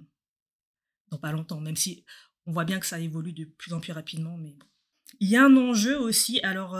dans 1.09 1.17
pas 1.17 1.31
longtemps, 1.31 1.61
même 1.61 1.75
si 1.75 2.05
on 2.45 2.51
voit 2.51 2.65
bien 2.65 2.79
que 2.79 2.85
ça 2.85 2.99
évolue 2.99 3.33
de 3.33 3.45
plus 3.45 3.73
en 3.73 3.79
plus 3.79 3.93
rapidement. 3.93 4.37
Mais 4.37 4.55
il 5.19 5.29
y 5.29 5.37
a 5.37 5.45
un 5.45 5.55
enjeu 5.55 5.97
aussi. 5.97 6.39
Alors 6.41 6.75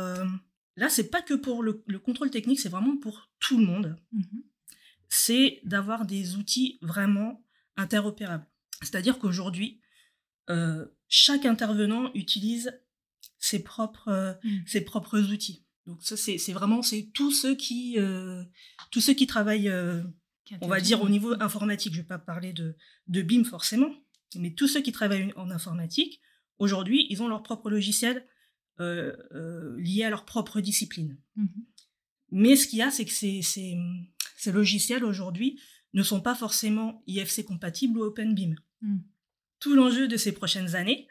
là, 0.76 0.90
c'est 0.90 1.10
pas 1.10 1.22
que 1.22 1.34
pour 1.34 1.64
le, 1.64 1.84
contrôle 2.00 2.30
technique, 2.30 2.60
c'est 2.60 2.70
vraiment 2.70 2.98
pour 2.98 3.30
tout 3.40 3.58
le 3.58 3.66
monde. 3.66 3.96
Mmh 4.12 4.22
c'est 5.10 5.62
d'avoir 5.64 6.06
des 6.06 6.36
outils 6.36 6.80
vraiment 6.82 7.44
interopérables. 7.78 8.46
C'est-à-dire 8.82 9.20
qu'aujourd'hui, 9.20 9.80
chaque 11.08 11.46
intervenant 11.46 12.12
utilise 12.14 12.80
ses 13.40 13.64
propres, 13.64 14.38
mmh. 14.44 14.50
ses 14.66 14.82
propres 14.82 15.20
outils. 15.32 15.66
Donc 15.86 16.02
ça, 16.02 16.18
c'est 16.18 16.54
vraiment 16.54 16.82
c'est 16.82 17.12
tous 17.14 17.32
ceux 17.32 17.56
qui 17.56 17.98
tous 18.92 19.02
ceux 19.02 19.14
qui 19.14 19.28
travaillent, 19.28 19.72
on 20.62 20.68
va 20.68 20.82
dire 20.82 21.04
au 21.04 21.10
niveau 21.10 21.36
informatique. 21.40 21.94
Je 21.94 22.02
vais 22.02 22.08
pas 22.08 22.18
parler 22.18 22.54
de, 22.54 22.76
de 23.08 23.22
BIM 23.22 23.44
forcément, 23.44 23.92
mais 24.36 24.56
tous 24.56 24.68
ceux 24.68 24.82
qui 24.82 24.92
travaillent 24.92 25.32
en 25.36 25.52
informatique, 25.52 26.22
aujourd'hui, 26.58 27.06
ils 27.12 27.22
ont 27.22 27.28
leur 27.28 27.44
propre 27.44 27.70
logiciel 27.70 28.26
lié 28.80 30.04
à 30.04 30.10
leur 30.10 30.26
propre 30.26 30.60
discipline. 30.60 31.18
Mmh 31.36 31.46
mais 32.32 32.56
ce 32.56 32.68
qu'il 32.68 32.80
y 32.80 32.82
a, 32.82 32.92
c'est 32.92 33.06
que 33.06 33.12
ces, 33.12 33.42
ces, 33.42 33.78
ces 34.36 34.52
logiciels 34.52 35.06
aujourd'hui 35.06 35.60
ne 35.94 36.04
sont 36.04 36.22
pas 36.22 36.36
forcément 36.36 37.02
IFC 37.08 37.46
compatibles 37.46 38.00
ou 38.00 38.04
OpenBIM. 38.04 38.56
Mmh 38.82 38.98
tout 39.60 39.76
l'enjeu 39.76 40.08
de 40.08 40.18
ces 40.18 40.32
prochaines 40.32 40.76
années 40.76 41.08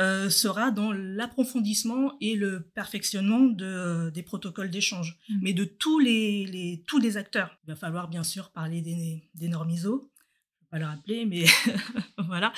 euh, 0.00 0.28
sera 0.28 0.72
dans 0.72 0.90
l'approfondissement 0.90 2.16
et 2.20 2.34
le 2.34 2.68
perfectionnement 2.74 3.38
de, 3.38 3.64
euh, 3.64 4.10
des 4.10 4.24
protocoles 4.24 4.68
d'échange, 4.68 5.16
mmh. 5.28 5.38
mais 5.40 5.52
de 5.52 5.62
tous 5.62 6.00
les, 6.00 6.82
tous 6.88 6.98
les 6.98 7.16
acteurs. 7.16 7.56
Il 7.62 7.70
va 7.70 7.76
falloir 7.76 8.08
bien 8.08 8.24
sûr 8.24 8.50
parler 8.50 8.82
des, 8.82 9.30
des 9.34 9.48
normes 9.48 9.70
ISO, 9.70 10.10
je 10.58 10.64
vais 10.64 10.68
pas 10.70 10.78
le 10.80 10.86
rappeler, 10.86 11.26
mais 11.26 11.44
voilà. 12.26 12.52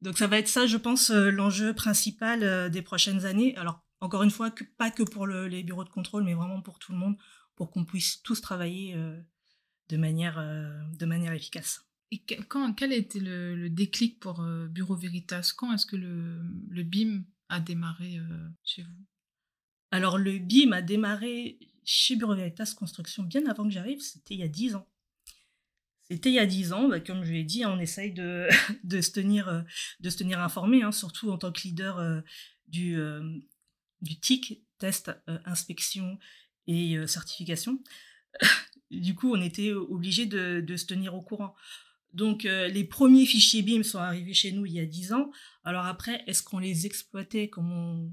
Donc 0.00 0.16
ça 0.16 0.26
va 0.26 0.38
être 0.38 0.48
ça, 0.48 0.66
je 0.66 0.78
pense, 0.78 1.10
euh, 1.10 1.30
l'enjeu 1.30 1.74
principal 1.74 2.70
des 2.70 2.82
prochaines 2.82 3.26
années. 3.26 3.54
Alors 3.56 3.84
encore 4.00 4.22
une 4.22 4.30
fois, 4.30 4.50
que, 4.50 4.64
pas 4.78 4.90
que 4.90 5.02
pour 5.02 5.26
les 5.26 5.62
bureaux 5.64 5.84
de 5.84 5.90
contrôle, 5.90 6.24
mais 6.24 6.32
vraiment 6.32 6.62
pour 6.62 6.78
tout 6.78 6.92
le 6.92 6.98
monde, 6.98 7.16
pour 7.56 7.72
qu'on 7.72 7.84
puisse 7.84 8.22
tous 8.22 8.40
travailler 8.40 8.96
de, 9.90 9.96
manière, 9.98 10.42
de 10.98 11.06
manière 11.06 11.32
efficace. 11.32 11.84
Quand, 12.48 12.72
quel 12.74 12.92
a 12.92 12.96
été 12.96 13.20
le, 13.20 13.68
déclic 13.68 14.20
pour 14.20 14.40
euh, 14.40 14.66
Bureau 14.66 14.96
Veritas? 14.96 15.52
Quand 15.56 15.72
est-ce 15.72 15.86
que 15.86 15.96
le, 15.96 16.82
BIM 16.82 17.24
a 17.48 17.60
démarré 17.60 18.18
euh, 18.18 18.48
chez 18.62 18.82
vous? 18.82 19.06
Alors, 19.90 20.18
le 20.18 20.38
BIM 20.38 20.72
a 20.72 20.82
démarré 20.82 21.58
chez 21.84 22.16
Bureau 22.16 22.34
Veritas 22.34 22.74
Construction 22.76 23.22
bien 23.22 23.46
avant 23.46 23.64
que 23.64 23.70
j'arrive, 23.70 24.00
c'était 24.00 24.34
il 24.34 24.40
y 24.40 24.44
a 24.44 24.48
dix 24.48 24.74
ans. 24.74 24.88
C'était 26.10 26.30
il 26.30 26.34
y 26.34 26.38
a 26.38 26.46
dix 26.46 26.72
ans, 26.72 26.88
bah, 26.88 27.00
comme 27.00 27.24
je 27.24 27.32
l'ai 27.32 27.44
dit, 27.44 27.64
on 27.64 27.78
essaye 27.78 28.12
de, 28.12 28.48
se, 29.00 29.10
tenir, 29.10 29.48
euh, 29.48 29.62
de 30.00 30.10
se 30.10 30.18
tenir 30.18 30.40
informé, 30.40 30.82
hein, 30.82 30.92
surtout 30.92 31.30
en 31.30 31.38
tant 31.38 31.52
que 31.52 31.62
leader 31.62 32.22
du, 32.68 32.98
du 34.00 34.18
TIC, 34.18 34.64
test, 34.78 35.10
inspection 35.44 36.18
et 36.66 37.06
certification. 37.06 37.82
du 38.90 39.14
coup, 39.14 39.34
on 39.34 39.40
était 39.40 39.72
obligé 39.72 40.26
de, 40.26 40.76
se 40.76 40.86
tenir 40.86 41.14
au 41.14 41.22
courant. 41.22 41.54
Donc, 42.14 42.44
euh, 42.44 42.68
les 42.68 42.84
premiers 42.84 43.26
fichiers 43.26 43.62
BIM 43.62 43.82
sont 43.82 43.98
arrivés 43.98 44.34
chez 44.34 44.52
nous 44.52 44.64
il 44.64 44.72
y 44.72 44.80
a 44.80 44.86
10 44.86 45.12
ans. 45.12 45.30
Alors 45.64 45.84
après, 45.84 46.22
est-ce 46.26 46.42
qu'on 46.42 46.60
les 46.60 46.86
exploitait 46.86 47.48
comme 47.48 47.72
on, 47.72 48.12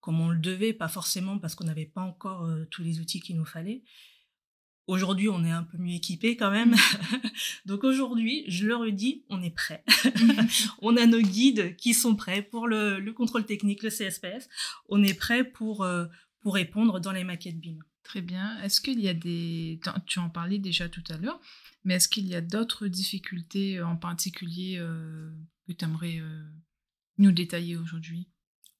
comme 0.00 0.20
on 0.20 0.28
le 0.28 0.38
devait? 0.38 0.72
Pas 0.72 0.88
forcément 0.88 1.38
parce 1.38 1.56
qu'on 1.56 1.64
n'avait 1.64 1.84
pas 1.84 2.00
encore 2.00 2.44
euh, 2.44 2.64
tous 2.70 2.82
les 2.82 3.00
outils 3.00 3.20
qu'il 3.20 3.36
nous 3.36 3.44
fallait. 3.44 3.82
Aujourd'hui, 4.86 5.28
on 5.30 5.44
est 5.44 5.50
un 5.50 5.64
peu 5.64 5.78
mieux 5.78 5.94
équipé 5.94 6.36
quand 6.36 6.50
même. 6.50 6.76
Donc 7.66 7.82
aujourd'hui, 7.84 8.44
je 8.48 8.66
le 8.66 8.76
redis, 8.76 9.24
on 9.30 9.42
est 9.42 9.54
prêt. 9.54 9.82
on 10.82 10.96
a 10.96 11.06
nos 11.06 11.22
guides 11.22 11.74
qui 11.76 11.94
sont 11.94 12.14
prêts 12.14 12.42
pour 12.42 12.68
le, 12.68 13.00
le, 13.00 13.12
contrôle 13.12 13.46
technique, 13.46 13.82
le 13.82 13.90
CSPS. 13.90 14.48
On 14.88 15.02
est 15.02 15.14
prêt 15.14 15.42
pour, 15.42 15.82
euh, 15.82 16.04
pour 16.40 16.54
répondre 16.54 17.00
dans 17.00 17.12
les 17.12 17.24
maquettes 17.24 17.58
BIM. 17.58 17.78
Très 18.04 18.20
bien. 18.20 18.60
Est-ce 18.62 18.80
qu'il 18.80 19.00
y 19.00 19.08
a 19.08 19.14
des... 19.14 19.80
Tu 20.06 20.18
en 20.18 20.28
parlais 20.28 20.58
déjà 20.58 20.88
tout 20.88 21.02
à 21.08 21.16
l'heure. 21.16 21.40
Mais 21.84 21.94
est-ce 21.94 22.08
qu'il 22.08 22.26
y 22.26 22.34
a 22.34 22.40
d'autres 22.40 22.86
difficultés 22.86 23.78
euh, 23.78 23.86
en 23.86 23.96
particulier 23.96 24.76
euh, 24.78 25.30
que 25.66 25.72
tu 25.72 25.84
aimerais 25.84 26.18
euh, 26.18 26.44
nous 27.18 27.32
détailler 27.32 27.76
aujourd'hui? 27.76 28.28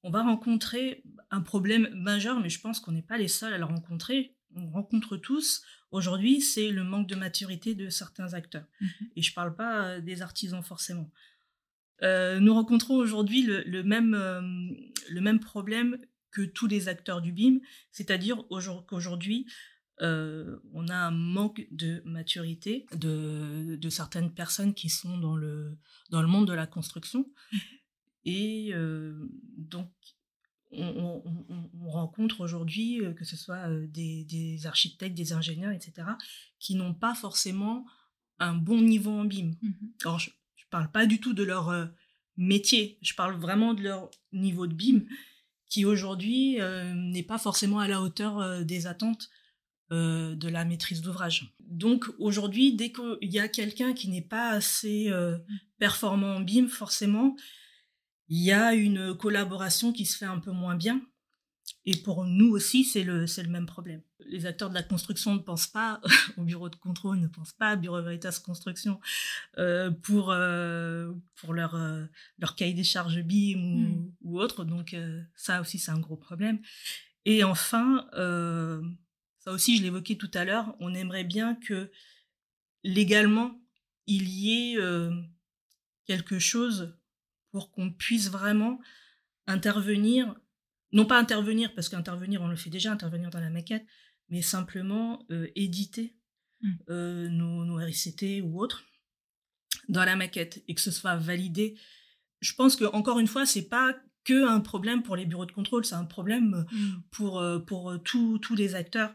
On 0.02 0.10
va 0.10 0.22
rencontrer 0.22 1.02
un 1.30 1.40
problème 1.40 1.88
majeur, 1.94 2.38
mais 2.40 2.50
je 2.50 2.60
pense 2.60 2.80
qu'on 2.80 2.92
n'est 2.92 3.02
pas 3.02 3.16
les 3.16 3.28
seuls 3.28 3.54
à 3.54 3.58
le 3.58 3.64
rencontrer. 3.64 4.36
On 4.54 4.70
rencontre 4.70 5.16
tous 5.16 5.62
aujourd'hui, 5.90 6.40
c'est 6.42 6.70
le 6.70 6.84
manque 6.84 7.08
de 7.08 7.14
maturité 7.14 7.74
de 7.74 7.88
certains 7.88 8.34
acteurs. 8.34 8.66
Mmh 8.80 8.86
Et 9.16 9.22
je 9.22 9.30
ne 9.30 9.34
parle 9.34 9.56
pas 9.56 10.00
des 10.00 10.20
artisans 10.20 10.62
forcément. 10.62 11.10
nous 12.02 12.54
rencontrons 12.54 12.96
aujourd'hui 12.96 13.42
le, 13.42 13.82
même, 13.82 14.14
le 15.08 15.20
même 15.20 15.40
problème 15.40 15.98
que 16.34 16.42
tous 16.42 16.66
les 16.66 16.88
acteurs 16.88 17.22
du 17.22 17.32
BIM, 17.32 17.60
c'est-à-dire 17.92 18.44
qu'aujourd'hui, 18.88 19.46
euh, 20.02 20.58
on 20.72 20.88
a 20.88 20.96
un 20.96 21.12
manque 21.12 21.66
de 21.70 22.02
maturité 22.04 22.86
de, 22.96 23.76
de, 23.76 23.88
certaines 23.88 24.34
personnes 24.34 24.74
qui 24.74 24.88
sont 24.88 25.18
dans 25.18 25.36
le, 25.36 25.78
dans 26.10 26.20
le 26.20 26.26
monde 26.26 26.48
de 26.48 26.52
la 26.52 26.66
construction. 26.66 27.30
Et 28.24 28.70
euh, 28.72 29.30
donc, 29.56 29.92
on, 30.72 31.22
rencontre 31.88 32.40
aujourd'hui, 32.40 33.04
euh, 33.04 33.12
que 33.12 33.24
ce 33.24 33.36
soit 33.36 33.68
des, 33.86 34.24
des, 34.24 34.66
architectes, 34.66 35.16
des 35.16 35.32
ingénieurs, 35.32 35.70
etc., 35.70 36.08
qui 36.58 36.74
n'ont 36.74 36.94
pas 36.94 37.14
forcément 37.14 37.86
un 38.40 38.54
bon 38.54 38.80
niveau 38.80 39.12
en 39.12 39.24
BIM. 39.24 39.52
Mmh 39.62 39.72
Alors, 40.02 40.18
je 40.18 40.30
ne 40.30 40.70
parle 40.70 40.90
pas 40.90 41.06
du 41.06 41.20
tout 41.20 41.34
de 41.34 41.44
leur 41.44 41.88
métier, 42.36 42.98
je 43.00 43.14
parle 43.14 43.36
vraiment 43.36 43.74
de 43.74 43.82
leur 43.82 44.10
niveau 44.32 44.66
de 44.66 44.74
BIM, 44.74 45.02
qui 45.74 45.84
aujourd'hui 45.84 46.58
n'est 46.94 47.24
pas 47.24 47.38
forcément 47.38 47.80
à 47.80 47.88
la 47.88 48.00
hauteur 48.00 48.64
des 48.64 48.86
attentes 48.86 49.28
euh, 49.92 50.34
de 50.34 50.48
la 50.48 50.64
maîtrise 50.64 51.02
d'ouvrage. 51.02 51.54
Donc 51.60 52.06
aujourd'hui, 52.18 52.74
dès 52.74 52.90
qu'il 52.90 53.30
y 53.30 53.38
a 53.38 53.48
quelqu'un 53.48 53.92
qui 53.92 54.08
n'est 54.08 54.22
pas 54.22 54.48
assez 54.48 55.10
euh, 55.10 55.36
performant 55.78 56.36
en 56.36 56.40
BIM, 56.40 56.68
forcément, 56.68 57.36
il 58.28 58.42
y 58.42 58.50
a 58.50 58.72
une 58.72 59.14
collaboration 59.14 59.92
qui 59.92 60.06
se 60.06 60.16
fait 60.16 60.24
un 60.24 60.38
peu 60.38 60.52
moins 60.52 60.74
bien. 60.74 61.02
Et 61.84 61.96
pour 61.96 62.24
nous 62.24 62.48
aussi, 62.48 62.82
c'est 62.82 63.04
le 63.04 63.26
même 63.48 63.66
problème. 63.66 64.00
Les 64.26 64.46
acteurs 64.46 64.70
de 64.70 64.74
la 64.74 64.82
construction 64.82 65.34
ne 65.34 65.38
pensent 65.38 65.66
pas 65.66 66.00
au 66.36 66.42
bureau 66.42 66.68
de 66.68 66.76
contrôle, 66.76 67.18
ne 67.18 67.28
pensent 67.28 67.52
pas 67.52 67.70
à 67.70 67.76
Bureau 67.76 68.00
Veritas 68.02 68.40
Construction 68.44 69.00
euh, 69.58 69.90
pour, 69.90 70.34
pour 71.36 71.54
leur, 71.54 71.78
leur 72.38 72.54
cahier 72.56 72.74
des 72.74 72.84
charges 72.84 73.20
BIM 73.22 73.58
ou, 73.58 73.78
hmm. 73.78 74.12
ou 74.22 74.40
autre. 74.40 74.64
Donc 74.64 74.96
ça 75.34 75.60
aussi, 75.60 75.78
c'est 75.78 75.90
un 75.90 76.00
gros 76.00 76.16
problème. 76.16 76.58
Et 77.24 77.44
enfin, 77.44 78.06
ça 79.38 79.52
aussi 79.52 79.76
je 79.76 79.82
l'évoquais 79.82 80.16
tout 80.16 80.30
à 80.34 80.44
l'heure, 80.44 80.74
on 80.80 80.94
aimerait 80.94 81.24
bien 81.24 81.54
que 81.54 81.90
légalement, 82.82 83.60
il 84.06 84.28
y 84.28 84.74
ait 84.74 84.78
quelque 86.06 86.38
chose 86.38 86.94
pour 87.54 87.70
qu'on 87.70 87.92
puisse 87.92 88.30
vraiment 88.30 88.80
intervenir, 89.46 90.34
non 90.92 91.06
pas 91.06 91.18
intervenir, 91.18 91.72
parce 91.74 91.88
qu'intervenir, 91.88 92.42
on 92.42 92.48
le 92.48 92.56
fait 92.56 92.70
déjà, 92.70 92.90
intervenir 92.90 93.30
dans 93.30 93.38
la 93.38 93.50
maquette, 93.50 93.86
mais 94.28 94.42
simplement 94.42 95.26
éditer 95.54 96.16
mmh. 96.62 97.28
nos, 97.28 97.64
nos, 97.64 97.76
RICT 97.76 98.42
ou 98.42 98.60
autres 98.60 98.84
dans 99.88 100.04
la 100.04 100.16
maquette 100.16 100.62
et 100.68 100.74
que 100.74 100.80
ce 100.80 100.90
soit 100.90 101.16
validé. 101.16 101.78
Je 102.40 102.52
pense 102.54 102.76
que 102.76 102.84
encore 102.84 103.18
une 103.18 103.26
fois, 103.26 103.46
c'est 103.46 103.68
pas 103.68 103.96
que 104.24 104.48
un 104.48 104.60
problème 104.60 105.02
pour 105.02 105.16
les 105.16 105.26
bureaux 105.26 105.46
de 105.46 105.52
contrôle, 105.52 105.84
c'est 105.84 105.94
un 105.94 106.04
problème 106.04 106.66
mmh. 106.70 107.02
pour, 107.10 107.44
pour 107.66 108.02
tous 108.02 108.54
les 108.56 108.74
acteurs 108.74 109.14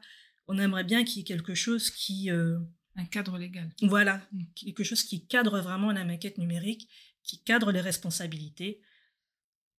on 0.49 0.57
aimerait 0.57 0.83
bien 0.83 1.05
qu'il 1.05 1.17
y 1.17 1.21
ait 1.21 1.23
quelque 1.23 1.53
chose 1.53 1.91
qui... 1.91 2.29
Euh, 2.31 2.57
un 2.95 3.05
cadre 3.05 3.37
légal. 3.37 3.69
Voilà, 3.83 4.27
mm. 4.33 4.43
quelque 4.55 4.83
chose 4.83 5.03
qui 5.03 5.25
cadre 5.27 5.61
vraiment 5.61 5.91
la 5.93 6.03
maquette 6.03 6.39
numérique, 6.39 6.89
qui 7.23 7.41
cadre 7.43 7.71
les 7.71 7.79
responsabilités. 7.79 8.81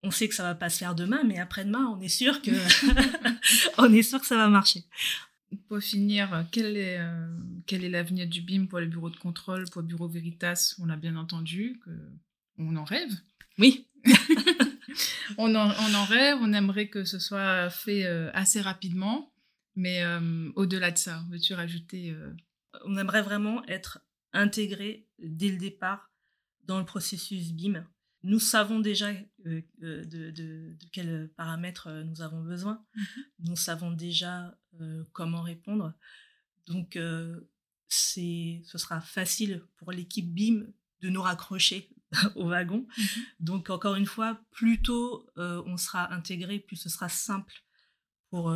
On 0.03 0.11
sait 0.11 0.29
que 0.29 0.35
ça 0.35 0.43
va 0.43 0.55
pas 0.55 0.71
se 0.71 0.79
faire 0.79 0.95
demain, 0.95 1.23
mais 1.25 1.39
après-demain, 1.39 1.87
on 1.87 2.01
est 2.01 2.09
sûr 2.09 2.41
que 2.41 2.51
on 3.79 3.93
est 3.93 4.03
sûr 4.03 4.21
que 4.21 4.27
ça 4.27 4.37
va 4.37 4.49
marcher. 4.49 4.85
pour 5.69 5.81
finir, 5.81 6.47
quel 6.51 6.77
est, 6.77 6.99
quel 7.67 7.85
est 7.85 7.91
l'avenir 7.91 8.27
du 8.27 8.41
BIM 8.41 8.67
pour 8.67 8.81
le 8.81 8.87
bureau 8.87 9.11
de 9.11 9.17
contrôle, 9.17 9.69
pour 9.71 9.83
le 9.83 9.89
bureau 9.89 10.09
Veritas? 10.09 10.75
On 10.79 10.89
a 10.89 10.97
bien 10.97 11.17
entendu 11.17 11.81
que 11.85 11.91
on 12.57 12.77
en 12.77 12.85
rêve. 12.85 13.13
Oui. 13.59 13.87
on, 15.39 15.55
en, 15.55 15.71
on, 15.71 15.95
en, 15.95 16.05
rêve, 16.05 16.39
on 16.41 16.53
aimerait 16.53 16.89
que 16.89 17.05
ce 17.05 17.19
soit 17.19 17.69
fait 17.69 18.07
assez 18.33 18.61
rapidement. 18.61 19.31
Mais 19.77 20.03
au-delà 20.57 20.91
de 20.91 20.99
ça, 20.99 21.23
veux-tu 21.31 21.55
rajouter 21.55 22.17
On 22.85 22.97
aimerait 22.97 23.23
vraiment 23.23 23.65
être 23.67 24.01
intégré 24.33 25.07
dès 25.19 25.51
le 25.51 25.59
départ 25.59 26.11
dans 26.65 26.79
le 26.79 26.85
processus 26.85 27.53
BIM. 27.53 27.85
Nous 28.23 28.41
savons 28.41 28.81
déjà 28.81 29.11
euh, 29.47 29.63
euh, 29.83 30.05
de, 30.05 30.31
de, 30.31 30.77
quels 30.93 31.31
paramètres 31.37 31.87
euh, 31.89 32.05
nous 32.05 32.21
avons 32.21 32.43
besoin. 32.43 32.85
Mhm. 32.95 33.25
Nous 33.41 33.57
savons 33.57 33.91
déjà 33.93 34.55
comment 35.13 35.43
répondre. 35.43 35.93
Donc, 36.67 36.97
c'est, 37.89 38.63
ce 38.65 38.79
sera 38.79 39.01
facile 39.01 39.65
pour 39.77 39.91
l'équipe 39.91 40.33
BIM 40.33 40.69
de 41.01 41.09
nous 41.09 41.21
raccrocher 41.21 41.91
au 42.37 42.49
wagon. 42.49 42.87
Mhm. 42.97 43.05
Donc, 43.41 43.69
encore 43.69 43.97
une 43.97 44.07
fois, 44.07 44.41
plus 44.53 44.81
tôt 44.81 45.29
on 45.37 45.77
sera 45.77 46.13
intégré, 46.15 46.61
plus 46.61 46.77
ce 46.77 46.89
sera 46.89 47.09
simple 47.09 47.65
pour, 48.31 48.55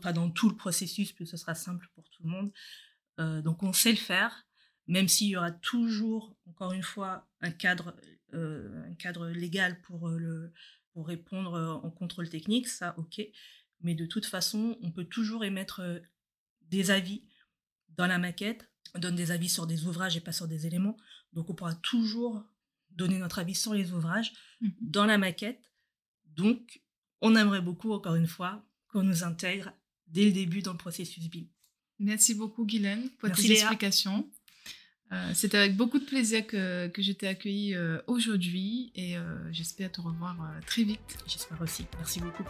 pas 0.00 0.14
dans 0.14 0.30
tout 0.30 0.48
le 0.48 0.56
processus, 0.56 1.12
plus 1.12 1.26
ce 1.26 1.36
sera 1.36 1.54
simple 1.54 1.86
pour 1.94 2.08
tout 2.08 2.22
le 2.24 2.30
monde. 2.30 3.42
donc, 3.44 3.62
on 3.62 3.74
sait 3.74 3.92
le 3.92 3.98
faire 3.98 4.46
même 4.90 5.06
s'il 5.06 5.28
y 5.28 5.36
aura 5.36 5.52
toujours, 5.52 6.36
encore 6.46 6.72
une 6.72 6.82
fois, 6.82 7.28
un 7.40 7.52
cadre, 7.52 7.94
euh, 8.34 8.90
un 8.90 8.94
cadre 8.94 9.28
légal 9.28 9.80
pour, 9.82 10.08
euh, 10.08 10.18
le, 10.18 10.52
pour 10.92 11.06
répondre 11.06 11.54
euh, 11.54 11.74
en 11.74 11.90
contrôle 11.90 12.28
technique, 12.28 12.66
ça, 12.66 12.94
ok. 12.98 13.22
Mais 13.82 13.94
de 13.94 14.04
toute 14.04 14.26
façon, 14.26 14.76
on 14.82 14.90
peut 14.90 15.04
toujours 15.04 15.44
émettre 15.44 15.80
des 16.62 16.90
avis 16.90 17.24
dans 17.90 18.08
la 18.08 18.18
maquette. 18.18 18.68
On 18.94 18.98
donne 18.98 19.14
des 19.14 19.30
avis 19.30 19.48
sur 19.48 19.68
des 19.68 19.86
ouvrages 19.86 20.16
et 20.16 20.20
pas 20.20 20.32
sur 20.32 20.48
des 20.48 20.66
éléments. 20.66 20.96
Donc, 21.32 21.48
on 21.48 21.54
pourra 21.54 21.74
toujours 21.76 22.42
donner 22.90 23.18
notre 23.18 23.38
avis 23.38 23.54
sur 23.54 23.72
les 23.72 23.92
ouvrages 23.92 24.32
mmh. 24.60 24.68
dans 24.80 25.06
la 25.06 25.18
maquette. 25.18 25.62
Donc, 26.26 26.82
on 27.20 27.36
aimerait 27.36 27.62
beaucoup, 27.62 27.92
encore 27.92 28.16
une 28.16 28.26
fois, 28.26 28.66
qu'on 28.88 29.04
nous 29.04 29.22
intègre 29.22 29.72
dès 30.08 30.24
le 30.24 30.32
début 30.32 30.62
dans 30.62 30.72
le 30.72 30.78
processus 30.78 31.30
BIM. 31.30 31.46
Merci 32.00 32.34
beaucoup, 32.34 32.64
Guylaine, 32.64 33.08
pour 33.18 33.30
tes 33.30 33.52
explications. 33.52 34.28
Euh, 35.12 35.30
c'est 35.34 35.54
avec 35.54 35.76
beaucoup 35.76 35.98
de 35.98 36.04
plaisir 36.04 36.46
que, 36.46 36.86
que 36.88 37.02
je 37.02 37.12
t'ai 37.12 37.26
accueilli 37.26 37.74
euh, 37.74 37.98
aujourd'hui 38.06 38.92
et 38.94 39.16
euh, 39.16 39.22
j'espère 39.50 39.90
te 39.90 40.00
revoir 40.00 40.36
très 40.66 40.84
vite. 40.84 41.00
J'espère 41.26 41.60
aussi. 41.60 41.86
Merci 41.98 42.20
beaucoup. 42.20 42.44